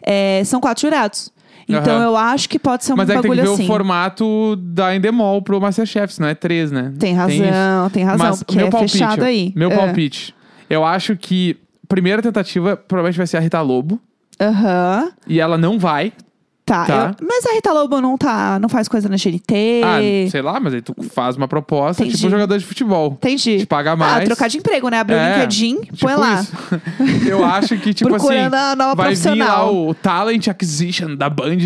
É, 0.02 0.42
são 0.46 0.60
quatro 0.60 0.82
jurados. 0.82 1.32
Então 1.68 1.98
Aham. 1.98 2.04
eu 2.06 2.18
acho 2.18 2.50
que 2.50 2.58
pode 2.58 2.84
ser 2.84 2.94
um 2.94 2.98
Mas 2.98 3.12
aí 3.12 3.18
tem 3.18 3.22
que 3.22 3.28
bagulho 3.28 3.48
ver 3.48 3.54
assim. 3.54 3.64
o 3.64 3.68
formato 3.68 4.56
da 4.56 4.96
Endemol 4.96 5.40
pro 5.44 5.62
Masterchef, 5.62 6.12
senão 6.16 6.30
é 6.30 6.34
três, 6.34 6.72
né? 6.72 6.92
Tem 6.98 7.14
razão, 7.14 7.90
tem 7.92 8.04
razão. 8.04 8.28
Mas 8.28 8.42
porque 8.42 8.56
meu 8.58 8.68
é 8.68 8.70
palpite, 8.72 8.92
fechado 8.94 9.24
aí. 9.24 9.54
Meu 9.56 9.72
É. 9.72 9.76
palpite. 9.76 10.34
Eu 10.68 10.84
acho 10.84 11.16
que 11.16 11.58
primeira 11.89 12.22
tentativa 12.22 12.77
provavelmente 12.77 13.17
vai 13.17 13.27
ser 13.27 13.38
a 13.38 13.39
Rita 13.41 13.60
Lobo. 13.62 14.00
Aham. 14.39 15.12
E 15.27 15.39
ela 15.41 15.58
não 15.58 15.77
vai. 15.77 16.13
Tá. 16.70 16.86
Tá. 16.86 17.16
eu- 17.20 17.28
mas 17.28 17.46
a 17.48 17.54
Rita 17.56 17.74
Lobo 17.74 18.00
não 18.00 18.18
tá. 18.18 18.60
Não 18.60 18.70
faz 18.70 18.88
coisa 18.88 19.10
na 19.10 19.16
GNT. 19.18 19.82
Ah, 19.84 20.30
sei 20.30 20.42
lá, 20.42 20.60
mas 20.60 20.74
aí 20.74 20.82
tu 20.82 20.94
faz 21.14 21.36
uma 21.36 21.48
proposta, 21.48 22.04
Entendi. 22.04 22.16
tipo 22.18 22.28
um 22.28 22.32
jogador 22.32 22.58
de 22.60 22.64
futebol. 22.66 23.14
Entendi. 23.14 23.58
Te 23.60 23.66
paga 23.66 23.94
Ah, 23.94 23.96
mais. 23.96 24.26
trocar 24.26 24.48
de 24.50 24.58
emprego, 24.58 24.88
né? 24.90 25.00
Abrir 25.00 25.16
o 25.16 25.18
É, 25.18 25.34
LinkedIn, 25.38 25.82
Tipo 25.82 25.98
põe 25.98 26.16
lá. 26.16 26.46
Eu 27.28 27.44
acho 27.44 27.76
que, 27.78 27.94
tipo 27.94 28.10
Procurando 28.10 28.54
assim. 28.54 28.72
a 28.72 28.76
nova 28.76 28.96
vai 28.96 29.16
vir 29.16 29.36
lá 29.36 29.70
o 29.72 29.94
Talent 29.96 30.48
Acquisition 30.48 31.16
da 31.16 31.30
Band 31.30 31.58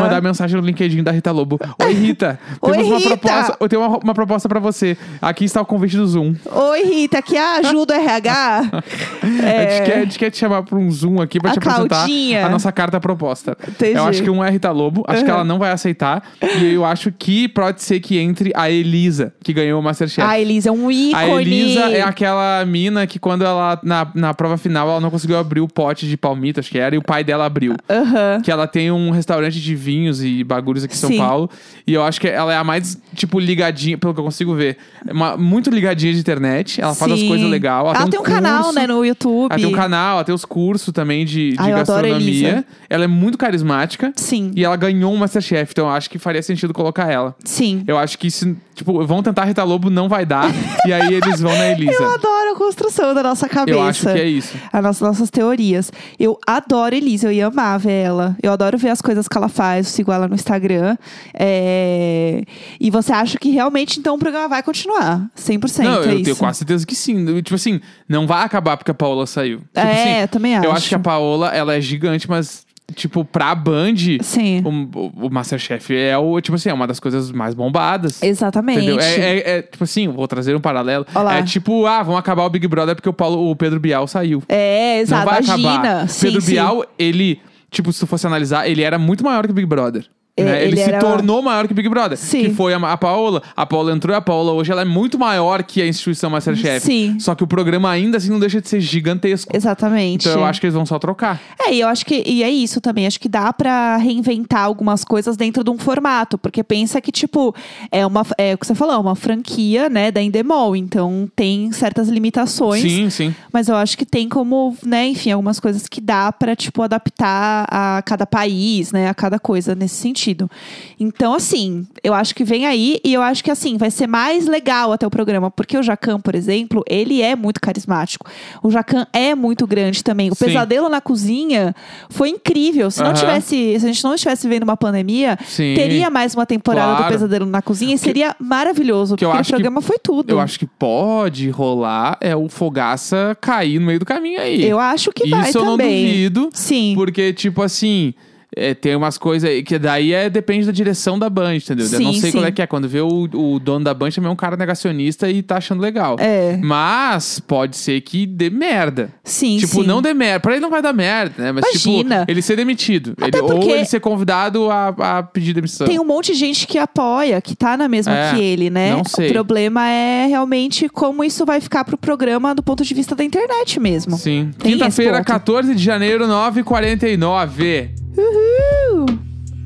mandar 0.00 0.22
mensagem 0.22 0.60
no 0.60 0.64
LinkedIn 0.66 1.02
da 1.02 1.10
Rita 1.10 1.32
Lobo. 1.32 1.58
Oi, 1.84 1.92
Rita. 1.92 2.38
Oi, 2.60 2.72
temos 2.72 2.86
uma 2.88 2.98
Rita. 2.98 3.16
proposta. 3.16 3.56
Eu 3.60 3.68
tenho 3.68 3.82
uma, 3.82 3.98
uma 3.98 4.14
proposta 4.14 4.48
pra 4.48 4.60
você. 4.60 4.96
Aqui 5.20 5.44
está 5.44 5.60
o 5.60 5.66
convite 5.66 5.96
do 5.96 6.06
Zoom. 6.06 6.34
Oi, 6.50 6.82
Rita, 6.84 7.18
aqui 7.18 7.36
é 7.36 7.40
a 7.40 7.58
ajuda 7.58 7.94
RH. 7.96 8.62
A, 9.22 9.70
gente 9.70 9.84
quer, 9.86 9.96
a 9.96 10.00
gente 10.04 10.18
quer 10.18 10.30
te 10.30 10.38
chamar 10.38 10.62
pra 10.62 10.76
um 10.78 10.90
Zoom 10.90 11.20
aqui 11.20 11.40
pra 11.40 11.50
A 11.50 11.52
te 11.54 11.58
apresentar 11.58 11.88
Claudinha. 11.96 12.46
a 12.46 12.48
nossa 12.48 12.70
carta 12.70 13.00
proposta. 13.00 13.56
Entendi. 13.66 13.96
Eu 13.96 14.04
acho 14.04 14.22
que 14.22 14.30
um 14.30 14.42
é 14.42 14.51
Rita 14.52 14.70
Lobo. 14.70 15.04
Acho 15.06 15.24
que 15.24 15.30
ela 15.30 15.44
não 15.44 15.58
vai 15.58 15.70
aceitar. 15.72 16.22
E 16.60 16.74
eu 16.74 16.84
acho 16.84 17.10
que 17.10 17.48
pode 17.48 17.82
ser 17.82 18.00
que 18.00 18.18
entre 18.18 18.52
a 18.54 18.70
Elisa, 18.70 19.32
que 19.42 19.52
ganhou 19.52 19.80
o 19.80 19.82
Masterchef. 19.82 20.22
A 20.26 20.38
Elisa 20.38 20.68
é 20.68 20.72
um 20.72 20.90
ícone. 20.90 21.14
A 21.14 21.40
Elisa 21.40 21.80
é 21.90 22.02
aquela 22.02 22.64
mina 22.64 23.06
que 23.06 23.18
quando 23.18 23.44
ela, 23.44 23.78
na, 23.82 24.06
na 24.14 24.34
prova 24.34 24.56
final, 24.56 24.88
ela 24.88 25.00
não 25.00 25.10
conseguiu 25.10 25.38
abrir 25.38 25.60
o 25.60 25.68
pote 25.68 26.06
de 26.08 26.16
palmito, 26.16 26.60
acho 26.60 26.70
que 26.70 26.78
era, 26.78 26.94
e 26.94 26.98
o 26.98 27.02
pai 27.02 27.24
dela 27.24 27.44
abriu. 27.46 27.74
Aham. 27.88 28.40
Que 28.42 28.50
ela 28.50 28.66
tem 28.66 28.90
um 28.90 29.10
restaurante 29.10 29.60
de 29.60 29.74
vinhos 29.74 30.22
e 30.22 30.44
bagulhos 30.44 30.84
aqui 30.84 30.94
em 30.94 30.98
São 30.98 31.10
Sim. 31.10 31.18
Paulo. 31.18 31.50
E 31.86 31.94
eu 31.94 32.02
acho 32.02 32.20
que 32.20 32.28
ela 32.28 32.52
é 32.52 32.56
a 32.56 32.64
mais, 32.64 33.00
tipo, 33.14 33.38
ligadinha, 33.40 33.96
pelo 33.98 34.12
que 34.14 34.20
eu 34.20 34.24
consigo 34.24 34.54
ver. 34.54 34.76
Uma- 35.10 35.36
muito 35.36 35.70
ligadinha 35.70 36.12
de 36.12 36.18
internet. 36.20 36.80
Ela 36.80 36.94
faz 36.94 37.12
as 37.12 37.20
Sim. 37.20 37.28
coisas 37.28 37.48
legais. 37.48 37.72
Ela, 37.80 37.94
Ela 37.96 38.08
tem 38.08 38.20
um 38.20 38.22
canal, 38.22 38.72
né, 38.72 38.86
no 38.86 39.04
YouTube. 39.04 39.50
Ela 39.50 39.58
tem 39.60 39.66
um 39.66 39.72
canal, 39.72 40.14
ela 40.16 40.24
tem 40.24 40.34
os 40.34 40.44
cursos 40.44 40.92
também 40.92 41.24
de, 41.24 41.52
de 41.52 41.56
Ai, 41.58 41.72
eu 41.72 41.76
adoro 41.78 41.98
a 41.98 42.02
gastronomia. 42.10 42.48
Elisa. 42.48 42.64
Ela 42.90 43.04
é 43.04 43.06
muito 43.06 43.38
carismática. 43.38 44.12
Sim, 44.16 44.41
E 44.56 44.64
ela 44.64 44.76
ganhou 44.76 45.12
um 45.12 45.16
Masterchef, 45.16 45.72
então 45.72 45.86
eu 45.86 45.92
acho 45.92 46.08
que 46.10 46.18
faria 46.18 46.42
sentido 46.42 46.72
colocar 46.72 47.10
ela. 47.10 47.36
sim. 47.44 47.84
Eu 47.86 47.98
acho 47.98 48.18
que 48.18 48.30
se, 48.30 48.56
tipo, 48.74 49.04
vão 49.06 49.22
tentar 49.22 49.44
Rita 49.44 49.62
Lobo, 49.62 49.90
não 49.90 50.08
vai 50.08 50.24
dar. 50.26 50.50
e 50.86 50.92
aí 50.92 51.12
eles 51.14 51.40
vão 51.40 51.56
na 51.56 51.68
Elisa. 51.68 51.92
Eu 52.02 52.10
adoro 52.12 52.52
a 52.52 52.56
construção 52.56 53.14
da 53.14 53.22
nossa 53.22 53.48
cabeça. 53.48 53.76
Eu 53.78 53.82
acho 53.82 54.02
que 54.02 54.08
é 54.18 54.24
isso. 54.26 54.56
As 54.72 54.82
nossas, 54.82 55.00
nossas 55.08 55.30
teorias. 55.30 55.92
Eu 56.18 56.38
adoro 56.46 56.94
Elisa, 56.94 57.26
eu 57.28 57.32
ia 57.32 57.46
amar 57.46 57.78
ver 57.78 57.92
ela. 57.92 58.36
Eu 58.42 58.52
adoro 58.52 58.76
ver 58.78 58.88
as 58.90 59.00
coisas 59.02 59.28
que 59.28 59.36
ela 59.36 59.48
faz, 59.48 59.86
eu 59.86 59.92
sigo 59.92 60.12
ela 60.12 60.26
no 60.28 60.34
Instagram. 60.34 60.96
É, 61.34 62.42
E 62.80 62.90
você 62.90 63.12
acha 63.12 63.38
que 63.38 63.50
realmente, 63.50 63.98
então, 63.98 64.14
o 64.14 64.18
programa 64.18 64.48
vai 64.48 64.62
continuar? 64.62 65.28
100%, 65.36 65.82
Não, 65.84 66.02
é 66.02 66.06
eu 66.06 66.12
isso? 66.14 66.24
tenho 66.24 66.36
quase 66.36 66.58
certeza 66.58 66.86
que 66.86 66.94
sim. 66.94 67.24
Tipo 67.42 67.54
assim, 67.54 67.80
não 68.08 68.26
vai 68.26 68.44
acabar 68.44 68.76
porque 68.76 68.90
a 68.90 68.94
Paola 68.94 69.26
saiu. 69.26 69.58
Tipo 69.58 69.70
É, 69.80 69.92
assim, 70.12 70.20
eu 70.22 70.28
também 70.28 70.56
acho. 70.56 70.66
Eu 70.66 70.72
acho 70.72 70.88
que 70.88 70.94
a 70.94 70.98
Paola, 70.98 71.48
ela 71.48 71.74
é 71.74 71.80
gigante, 71.80 72.28
mas, 72.28 72.64
tipo, 72.94 73.24
pra 73.24 73.54
Band, 73.54 73.94
Sim, 74.22 74.62
o, 74.94 75.26
o- 75.26 75.30
Masterchef 75.30 75.94
é 75.96 76.16
o, 76.18 76.40
tipo 76.40 76.56
assim, 76.56 76.68
é 76.68 76.74
uma 76.74 76.86
das 76.86 77.00
coisas 77.00 77.30
mais 77.32 77.54
bombadas. 77.54 78.22
exatamente. 78.22 78.78
Entendeu? 78.78 79.00
É, 79.00 79.14
é- 79.14 79.50
é, 79.58 79.62
tipo 79.62 79.84
assim, 79.84 80.08
vou 80.08 80.26
trazer 80.28 80.54
um 80.54 80.60
paralelo. 80.60 81.06
Olá. 81.14 81.38
É 81.38 81.42
tipo, 81.42 81.86
ah, 81.86 82.02
vão 82.02 82.16
acabar 82.16 82.44
o 82.44 82.50
Big 82.50 82.66
Brother 82.66 82.94
porque 82.94 83.08
o, 83.08 83.12
Paulo, 83.12 83.50
o 83.50 83.56
Pedro 83.56 83.80
Bial 83.80 84.06
saiu. 84.06 84.42
É, 84.48 84.94
Não 84.96 85.00
exato. 85.02 85.24
vai 85.30 85.42
Imagina. 85.42 85.72
acabar. 85.78 86.08
Sim, 86.08 86.26
Pedro 86.26 86.40
sim. 86.40 86.50
Bial, 86.52 86.84
ele, 86.98 87.40
tipo, 87.70 87.92
se 87.92 88.00
tu 88.00 88.06
fosse 88.06 88.26
analisar, 88.26 88.68
ele 88.68 88.82
era 88.82 88.98
muito 88.98 89.24
maior 89.24 89.44
que 89.46 89.50
o 89.52 89.54
Big 89.54 89.66
Brother. 89.66 90.04
É, 90.34 90.44
né? 90.44 90.64
Ele, 90.64 90.80
ele 90.80 90.84
se 90.84 90.98
tornou 90.98 91.42
maior 91.42 91.66
que 91.66 91.72
o 91.72 91.76
Big 91.76 91.88
Brother. 91.88 92.16
Sim. 92.16 92.44
Que 92.44 92.54
foi 92.54 92.72
a, 92.72 92.78
a 92.78 92.96
Paola. 92.96 93.42
A 93.54 93.66
Paola 93.66 93.92
entrou 93.92 94.14
e 94.14 94.16
a 94.16 94.20
Paola 94.20 94.52
hoje 94.52 94.72
ela 94.72 94.80
é 94.80 94.84
muito 94.84 95.18
maior 95.18 95.62
que 95.62 95.82
a 95.82 95.86
instituição 95.86 96.30
Masterchef. 96.30 96.86
Sim. 96.86 97.18
Só 97.20 97.34
que 97.34 97.44
o 97.44 97.46
programa 97.46 97.90
ainda 97.90 98.16
assim 98.16 98.30
não 98.30 98.40
deixa 98.40 98.60
de 98.60 98.68
ser 98.68 98.80
gigantesco. 98.80 99.54
Exatamente. 99.54 100.26
Então 100.26 100.40
eu 100.40 100.46
acho 100.46 100.58
que 100.58 100.66
eles 100.66 100.74
vão 100.74 100.86
só 100.86 100.98
trocar. 100.98 101.38
É, 101.66 101.74
e 101.74 101.80
eu 101.80 101.88
acho 101.88 102.06
que 102.06 102.22
e 102.26 102.42
é 102.42 102.50
isso 102.50 102.80
também. 102.80 103.06
Acho 103.06 103.20
que 103.20 103.28
dá 103.28 103.52
pra 103.52 103.98
reinventar 103.98 104.62
algumas 104.62 105.04
coisas 105.04 105.36
dentro 105.36 105.62
de 105.62 105.70
um 105.70 105.76
formato, 105.76 106.38
porque 106.38 106.62
pensa 106.62 107.00
que 107.00 107.12
tipo 107.12 107.54
é 107.90 108.06
uma 108.06 108.24
é 108.38 108.54
o 108.54 108.58
que 108.58 108.66
você 108.66 108.74
falou, 108.74 108.94
é 108.94 108.98
uma 108.98 109.14
franquia, 109.14 109.90
né, 109.90 110.10
da 110.10 110.22
Endemol, 110.22 110.74
então 110.74 111.30
tem 111.36 111.70
certas 111.72 112.08
limitações. 112.08 112.82
Sim, 112.82 113.10
sim. 113.10 113.34
Mas 113.52 113.68
eu 113.68 113.76
acho 113.76 113.98
que 113.98 114.06
tem 114.06 114.28
como, 114.28 114.74
né, 114.84 115.08
enfim, 115.08 115.30
algumas 115.30 115.60
coisas 115.60 115.86
que 115.86 116.00
dá 116.00 116.32
pra 116.32 116.56
tipo 116.56 116.82
adaptar 116.82 117.66
a 117.70 118.02
cada 118.02 118.26
país, 118.26 118.92
né, 118.92 119.08
a 119.08 119.14
cada 119.14 119.38
coisa 119.38 119.74
nesse 119.74 119.96
sentido. 119.96 120.21
Demitido. 120.22 120.50
Então, 120.98 121.34
assim, 121.34 121.86
eu 122.02 122.14
acho 122.14 122.34
que 122.34 122.44
vem 122.44 122.66
aí 122.66 123.00
e 123.04 123.12
eu 123.12 123.20
acho 123.22 123.42
que, 123.42 123.50
assim, 123.50 123.76
vai 123.76 123.90
ser 123.90 124.06
mais 124.06 124.46
legal 124.46 124.92
até 124.92 125.06
o 125.06 125.10
programa, 125.10 125.50
porque 125.50 125.76
o 125.76 125.82
Jacan, 125.82 126.20
por 126.20 126.34
exemplo, 126.34 126.82
ele 126.88 127.20
é 127.20 127.34
muito 127.34 127.60
carismático. 127.60 128.26
O 128.62 128.70
Jacan 128.70 129.06
é 129.12 129.34
muito 129.34 129.66
grande 129.66 130.02
também. 130.04 130.30
O 130.30 130.34
Sim. 130.34 130.46
Pesadelo 130.46 130.88
na 130.88 131.00
Cozinha 131.00 131.74
foi 132.08 132.28
incrível. 132.30 132.90
Se 132.90 133.00
não 133.00 133.06
Aham. 133.08 133.14
tivesse, 133.14 133.78
se 133.78 133.84
a 133.84 133.88
gente 133.88 134.04
não 134.04 134.14
estivesse 134.14 134.46
vivendo 134.48 134.62
uma 134.62 134.76
pandemia, 134.76 135.36
Sim. 135.44 135.74
teria 135.74 136.08
mais 136.10 136.34
uma 136.34 136.46
temporada 136.46 136.96
Claro. 136.96 137.04
do 137.04 137.08
Pesadelo 137.12 137.46
na 137.46 137.60
Cozinha 137.62 137.94
e 137.94 137.98
seria 137.98 138.36
maravilhoso, 138.38 139.16
que 139.16 139.24
porque 139.24 139.40
o 139.40 139.44
que- 139.44 139.50
programa 139.50 139.80
foi 139.80 139.98
tudo. 139.98 140.30
Eu 140.30 140.40
acho 140.40 140.58
que 140.58 140.66
pode 140.66 141.50
rolar 141.50 142.16
é 142.20 142.36
o 142.36 142.48
Fogaça 142.48 143.36
cair 143.40 143.78
no 143.80 143.86
meio 143.86 143.98
do 143.98 144.04
caminho 144.06 144.40
aí. 144.40 144.64
Eu 144.64 144.78
acho 144.78 145.10
que 145.12 145.28
vai 145.28 145.48
Isso 145.48 145.58
eu 145.58 145.64
não 145.64 145.72
também. 145.76 146.06
duvido. 146.06 146.50
Sim. 146.52 146.92
Porque, 146.94 147.32
tipo 147.32 147.62
assim, 147.62 148.14
é, 148.56 148.74
tem 148.74 148.94
umas 148.94 149.16
coisas 149.18 149.50
que 149.62 149.78
daí 149.78 150.12
é, 150.12 150.28
depende 150.28 150.66
da 150.66 150.72
direção 150.72 151.18
da 151.18 151.30
Band, 151.30 151.54
entendeu? 151.56 151.86
eu 151.86 152.00
não 152.00 152.12
Sim, 152.12 152.20
sei 152.20 152.32
qual 152.32 152.42
sim. 152.44 152.48
é 152.48 152.52
que 152.52 152.62
é. 152.62 152.66
Quando 152.66 152.88
vê 152.88 153.00
o, 153.00 153.28
o 153.32 153.58
dono 153.58 153.84
da 153.84 153.94
Band 153.94 154.10
também 154.10 154.28
é 154.28 154.32
um 154.32 154.36
cara 154.36 154.56
negacionista 154.56 155.30
e 155.30 155.42
tá 155.42 155.56
achando 155.56 155.80
legal. 155.80 156.16
É. 156.18 156.58
Mas 156.62 157.40
pode 157.40 157.76
ser 157.76 158.00
que 158.02 158.26
dê 158.26 158.50
merda. 158.50 159.10
Sim, 159.24 159.56
tipo, 159.58 159.80
sim. 159.82 159.86
não 159.86 160.02
dê 160.02 160.12
merda. 160.14 160.40
Pra 160.40 160.52
ele 160.52 160.60
não 160.60 160.70
vai 160.70 160.82
dar 160.82 160.92
merda, 160.92 161.34
né? 161.42 161.52
Mas, 161.52 161.64
Imagina. 161.64 162.20
tipo, 162.20 162.30
ele 162.30 162.42
ser 162.42 162.56
demitido. 162.56 163.14
Ele- 163.20 163.40
Ou 163.40 163.62
ele 163.74 163.84
ser 163.84 164.00
convidado 164.00 164.70
a, 164.70 164.88
a 165.18 165.22
pedir 165.22 165.52
demissão. 165.54 165.86
Tem 165.86 165.98
um 165.98 166.04
monte 166.04 166.32
de 166.32 166.38
gente 166.38 166.66
que 166.66 166.78
apoia, 166.78 167.40
que 167.40 167.54
tá 167.56 167.76
na 167.76 167.88
mesma 167.88 168.14
É, 168.14 168.34
que 168.34 168.40
ele, 168.40 168.68
né? 168.70 168.94
não 168.96 169.04
sei. 169.04 169.28
O 169.30 169.32
problema 169.32 169.88
é 169.88 170.26
realmente 170.26 170.88
como 170.88 171.24
isso 171.24 171.44
vai 171.46 171.60
ficar 171.60 171.84
pro 171.84 171.96
programa 171.96 172.54
do 172.54 172.62
ponto 172.62 172.84
de 172.84 172.92
vista 172.94 173.14
da 173.14 173.24
internet 173.24 173.80
mesmo. 173.80 174.16
Sim. 174.18 174.50
Quinta-feira, 174.58 175.18
ponto. 175.18 175.26
14 175.26 175.74
de 175.74 175.82
janeiro, 175.82 176.26
9h49. 176.26 178.01
Uhul! 178.16 179.06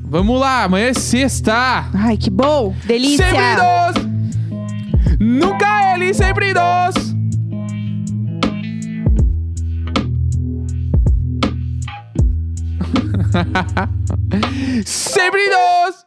Vamos 0.03 0.39
lá, 0.39 0.63
amanhã 0.63 0.87
é 0.87 0.93
sexta. 0.93 1.85
Ai, 1.93 2.17
que 2.17 2.29
bom! 2.29 2.73
Delícia! 2.85 3.25
Sempre 3.25 3.55
doce. 3.55 4.07
Nunca 5.19 5.93
ele, 5.95 6.13
sempre 6.13 6.53
doce. 6.53 7.17
sempre 14.85 15.41
doce. 15.49 16.06